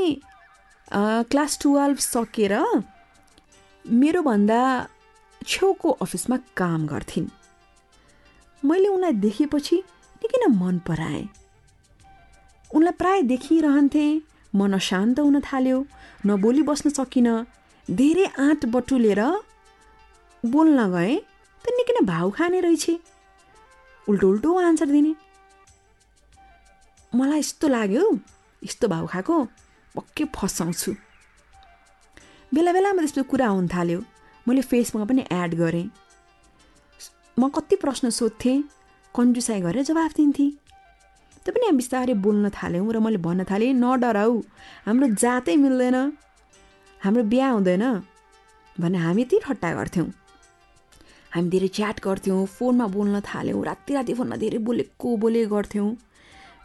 क्लास 1.31 1.59
टुवेल्भ 1.63 1.99
सकेर 2.05 2.55
मेरोभन्दा 3.85 4.63
छेउको 5.43 5.91
अफिसमा 6.05 6.37
काम 6.61 6.81
गर्थिन्। 6.87 7.29
मैले 8.63 8.89
उनलाई 8.95 9.13
देखेपछि 9.27 9.77
निकै 10.23 10.39
नै 10.43 10.51
मन 10.63 10.77
पराएँ। 10.89 11.27
उनलाई 12.71 12.95
प्राय 13.01 13.23
देखिरहन्थेँ 13.33 14.21
मन 14.55 14.73
अशान्त 14.81 15.19
हुन 15.21 15.41
थाल्यो 15.47 15.79
नबोली 16.27 16.63
बस्न 16.69 16.91
सकिनँ 16.99 17.37
धेरै 17.89 18.27
आँट 18.47 18.67
बटुलेर 18.75 19.23
बोल्न 20.45 20.79
गएँ 20.93 21.17
त 21.65 21.67
निकै 21.77 21.93
नै 21.97 22.03
भाउ 22.07 22.31
खाने 22.37 22.61
रहेछ 22.61 22.87
उल्टो 24.07 24.27
उल्टो 24.29 24.49
आन्सर 24.59 24.89
दिने। 24.89 25.13
मलाई 27.13 27.39
यस्तो 27.39 27.69
लाग्यो 27.69 28.05
यस्तो 28.63 28.89
भाउ 28.89 29.07
खाएको 29.13 29.37
पक्कै 29.95 30.25
फसाउँछु। 30.37 30.93
बेला 32.55 32.73
बेलामा 32.73 33.01
त्यस्तो 33.03 33.23
कुरा 33.31 33.49
हुन 33.49 33.67
थाल्यो। 33.69 33.99
मैले 34.47 34.63
फेसबुकमा 34.71 35.07
पनि 35.11 35.23
एड 35.29 35.53
गरेँ। 35.61 35.87
म 37.37 37.49
कति 37.57 37.77
प्रश्न 37.77 38.11
सोध्थेँ 38.11 38.57
कन्जुसाइ 39.15 39.61
गरेर 39.61 39.85
जवाफ 39.85 40.13
दिन्थेँ। 40.17 40.51
त्यो 41.45 41.53
पनि 41.53 41.71
बिस्तारै 41.77 42.15
बोल्न 42.25 42.49
थाल्यौँ 42.57 42.93
र 42.95 42.99
मैले 43.05 43.19
भन्न 43.27 43.45
थालेँ 43.51 43.73
नडराउ 43.77 44.33
हाम्रो 44.87 45.07
जातै 45.23 45.57
मिल्दैन 45.57 45.97
हाम्रो 47.01 47.23
बिहा 47.33 47.49
हुँदैन 47.51 47.85
भने 48.77 48.99
हामी 49.05 49.25
त्यही 49.25 49.45
ठट्टा 49.45 49.69
गर्थ्यौँ। 49.79 50.09
हामी 51.35 51.49
धेरै 51.51 51.69
च्याट 51.77 52.01
गर्थ्यौँ 52.05 52.45
फोनमा 52.57 52.87
बोल्न 52.95 53.21
थाल्यौँ 53.23 53.65
राति 53.65 53.95
राति 53.95 54.15
फोनमा 54.19 54.37
धेरै 54.37 54.59
बोलेको 54.67 55.17
बोले 55.23 55.45
गर्थ्यौँ। 55.47 55.91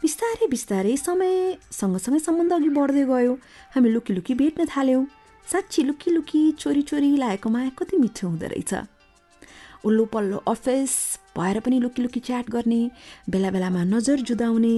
बिस्तारै 0.02 0.46
बिस्तारै 0.54 0.96
समय 0.96 1.34
सँगसँगै 1.72 2.18
सम्बन्ध 2.26 2.52
अघि 2.52 2.70
बढ्दै 2.78 3.04
गयो। 3.06 3.32
हामी 3.74 3.88
लुकी 3.94 4.12
लुकी 4.14 4.34
भेट्न 4.34 4.66
थाल्यौँ। 4.66 5.04
साँच्ची 5.46 5.82
लुकी 5.88 6.10
लुकी 6.10 6.40
चोरी 6.58 6.82
चोरी 6.82 7.16
लागेको 7.16 7.48
माया 7.50 7.70
कति 7.78 7.96
मिठो 7.96 8.28
हुँदो 8.28 8.46
रहेछ। 8.46 8.72
उल्लो 9.86 10.04
पल्लो 10.12 10.36
अफिस 10.50 10.92
भएर 11.38 11.60
पनि 11.62 11.78
लुकी 11.80 12.02
लुकी 12.02 12.20
च्याट 12.26 12.50
गर्ने 12.50 12.80
बेला 13.30 13.50
बेलामा 13.54 13.82
नजर 13.94 14.20
जुदाउने 14.28 14.76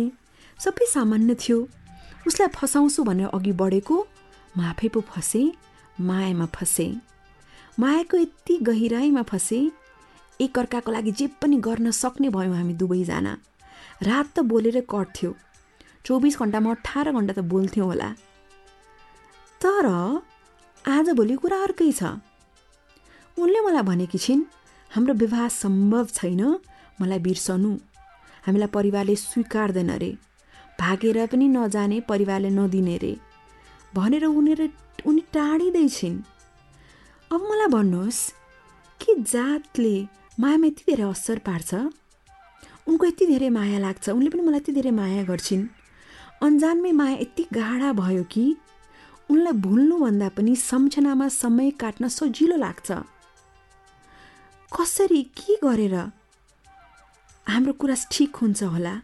सबै 0.60 0.86
सामान्य 0.92 1.34
थियो। 1.40 1.58
उसलाई 2.28 2.48
फसाउँछु 2.54 3.04
भनेर 3.08 3.28
अघि 3.32 3.52
बढेको 3.56 3.96
म 4.54 4.60
आफै 4.68 4.88
पो 4.92 5.00
फसेँ 5.08 5.46
मायामा 5.98 6.46
फसेँ। 6.56 6.92
मायाको 7.78 8.16
यति 8.16 8.54
गहिराइमा 8.62 9.22
फसेँ 9.22 9.70
एकअर्काको 10.40 10.92
लागि 10.92 11.12
जे 11.18 11.26
पनि 11.40 11.56
गर्न 11.62 11.90
सक्ने 11.94 12.28
भयौँ 12.28 12.56
हामी 12.56 12.74
दुवैजना। 12.74 13.32
रात 14.02 14.26
त 14.34 14.40
बोलेर 14.50 14.80
कट्थ्यो। 14.90 15.30
चौबिस 16.04 16.38
घन्टामा 16.38 16.70
अठार 16.70 17.12
घन्टा 17.12 17.32
त 17.32 17.40
बोल्थ्यौँ 17.52 17.86
होला। 17.86 18.08
तर 19.62 19.86
आजभोलि 20.84 21.34
कुरा 21.42 21.58
अर्कै 21.66 21.90
छ। 21.92 22.02
उनले 23.38 23.60
मलाई 23.66 23.82
भनेकी 23.90 24.18
छिन् 24.18 24.42
हाम्रो 24.90 25.14
विवाह 25.14 25.46
सम्भव 25.62 26.06
छैन 26.18 26.42
मलाई 27.00 27.18
बिर्सनु। 27.26 27.70
हामीलाई 28.46 28.70
परिवारले 28.74 29.14
स्वीकार्दैन 29.16 29.90
रे। 30.02 30.10
भागेर 30.80 31.18
पनि 31.30 31.46
नजाने 31.54 32.00
परिवारले 32.10 32.50
नदिने 32.58 32.96
रे। 33.02 33.14
भनेर 33.94 34.24
उनीहरू 34.26 34.66
उनी 35.06 35.22
टाढिँदैछिन् 35.34 36.18
अब 37.32 37.40
मलाई 37.44 37.66
भन्नुहोस् 37.68 38.20
के 39.00 39.14
जातले 39.20 39.96
मायामा 40.40 40.66
यति 40.66 40.82
धेरै 40.88 41.04
असर 41.04 41.38
पार्छ? 41.44 41.74
उनको 42.88 43.04
यति 43.04 43.26
धेरै 43.26 43.48
माया 43.52 43.78
लाग्छ। 43.78 44.08
उनले 44.16 44.30
पनि 44.32 44.42
मलाई 44.42 44.60
यति 44.60 44.72
धेरै 44.72 44.90
माया 44.90 45.22
गर्छिन्। 45.28 45.64
अन्जानमै 46.42 46.92
माया 46.92 47.16
यति 47.20 47.44
गाढा 47.52 47.92
भयो 48.00 48.24
कि 48.32 48.44
उनलाई 49.28 49.52
भुल्नुभन्दा 49.60 50.28
पनि 50.36 50.56
सम्झनामा 50.56 51.28
समय 51.28 51.70
काट्न 51.76 52.08
सजिलो 52.08 52.56
लाग्छ। 52.56 52.88
कसरी 54.72 55.22
के 55.36 55.60
गरेर 55.60 55.94
हाम्रो 57.46 57.72
कुरा 57.76 57.96
ठिक 58.08 58.36
हुन्छ 58.40 58.62
होला? 58.62 58.94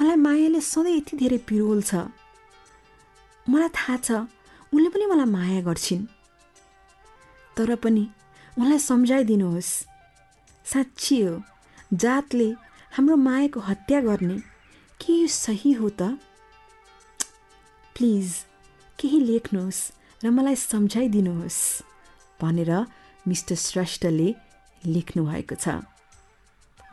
मलाई 0.00 0.16
मायाले 0.16 0.60
सधैँ 0.64 0.96
यति 0.96 1.16
धेरै 1.20 1.38
पिरोल्छ 1.44 1.92
मलाई 3.46 3.68
थाहा 3.68 3.96
छ 4.00 4.08
उनले 4.72 4.88
पनि 4.88 5.04
मलाई 5.12 5.28
माया 5.36 5.60
गर्छिन्। 5.68 6.04
तर 7.56 7.74
पनि 7.82 8.04
उनलाई 8.58 8.78
सम्झाइदिनुहोस्। 8.78 9.72
साँच्ची 10.66 11.20
हो 11.22 11.34
जातले 11.94 12.48
हाम्रो 12.92 13.16
मायाको 13.16 13.60
हत्या 13.60 14.00
गर्ने 14.00 14.38
के 15.00 15.12
यो 15.12 15.26
सही 15.26 15.72
हो 15.78 15.88
त? 15.88 16.18
प्लिज 17.96 18.28
केही 18.98 19.18
लेख्नुहोस् 19.20 19.82
र 20.24 20.30
मलाई 20.30 20.56
सम्झाइदिनुहोस् 20.56 21.62
भनेर 22.40 22.70
मिस्टर 23.26 23.54
श्रेष्ठले 23.54 24.28
लेख्नुभएको 24.82 25.54
छ। 25.54 25.66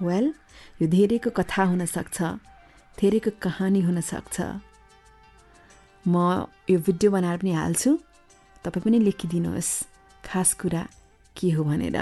वेल 0.01 0.25
यो 0.81 0.87
धेरैको 0.87 1.29
कथा 1.37 1.63
हुनसक्छ 1.71 2.17
धेरैको 2.97 3.31
कहानी 3.41 3.81
हुनसक्छ 3.81 4.35
म 6.05 6.15
यो 6.69 6.77
भिडियो 6.85 7.09
बनाएर 7.11 7.37
पनि 7.37 7.51
हाल्छु 7.53 7.91
तपाईँ 8.65 8.83
पनि 8.85 8.99
लेखिदिनुहोस्। 8.99 9.71
खास 10.31 10.53
कुरा 10.63 10.87
के 11.35 11.51
हो 11.51 11.63
भनेर 11.63 12.01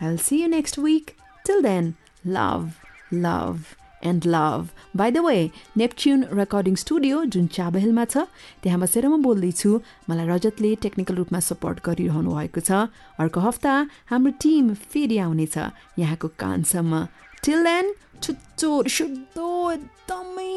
I'll 0.00 0.18
see 0.18 0.38
you 0.42 0.48
next 0.48 0.78
week. 0.78 1.14
Till 1.46 1.60
then, 1.62 1.94
love, 2.24 2.64
love, 3.12 3.76
and 4.02 4.24
love. 4.26 4.72
By 4.94 5.10
the 5.10 5.22
way, 5.22 5.52
Neptune 5.76 6.24
Recording 6.38 6.76
Studio 6.76 7.24
जुन 7.24 7.46
चाबहेलमा 7.56 8.04
छ 8.04 8.26
त्यहाँ 8.62 8.80
बसेर 8.80 9.06
म 9.08 9.22
बोल्दैछु। 9.22 9.70
मलाई 10.10 10.26
रजतले 10.26 10.74
टेक्निकल 10.82 11.14
रूपमा 11.14 11.40
सपोर्ट 11.40 11.80
गरिरहनु 11.86 12.34
भएको 12.34 12.60
छ। 12.60 12.90
अर्को 13.22 13.40
हप्ता 13.40 13.74
हाम्रो 14.10 14.32
टिम 14.42 14.74
फेरि 14.74 15.18
आउनेछ 15.18 15.56
यहाँको 15.98 16.28
कानसम्म। 16.44 17.06
टिल 17.44 17.64
देन 17.64 17.94
छुच्चो 18.22 18.70
रिसुद्धो 18.90 19.48
एकदमै 19.70 20.50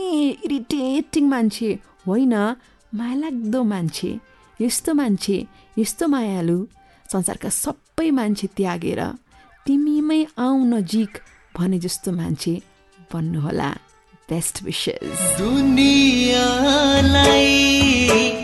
इरिटेटिङ 0.45 1.29
मान्छे। 1.29 1.69
होइन 2.07 2.33
मायालाग्दो 2.97 3.63
मान्छे। 3.63 4.11
यस्तो 4.61 4.93
मान्छे 4.93 5.37
यस्तो 5.77 6.05
मायालु 6.07 6.57
संसारका 7.11 7.49
सबै 7.63 8.09
मान्छे 8.17 8.47
त्यागेर 8.57 9.01
तिमीमै 9.65 10.21
आऊ 10.37 10.57
नजिक 10.73 11.11
भने 11.55 11.77
जस्तो 11.79 12.09
मान्छे 12.11 12.53
बन्नुहोला। 13.13 13.69
बेस्ट 14.29 14.55
विसेस 14.63 15.17
दुनियाँलाई 15.39 16.65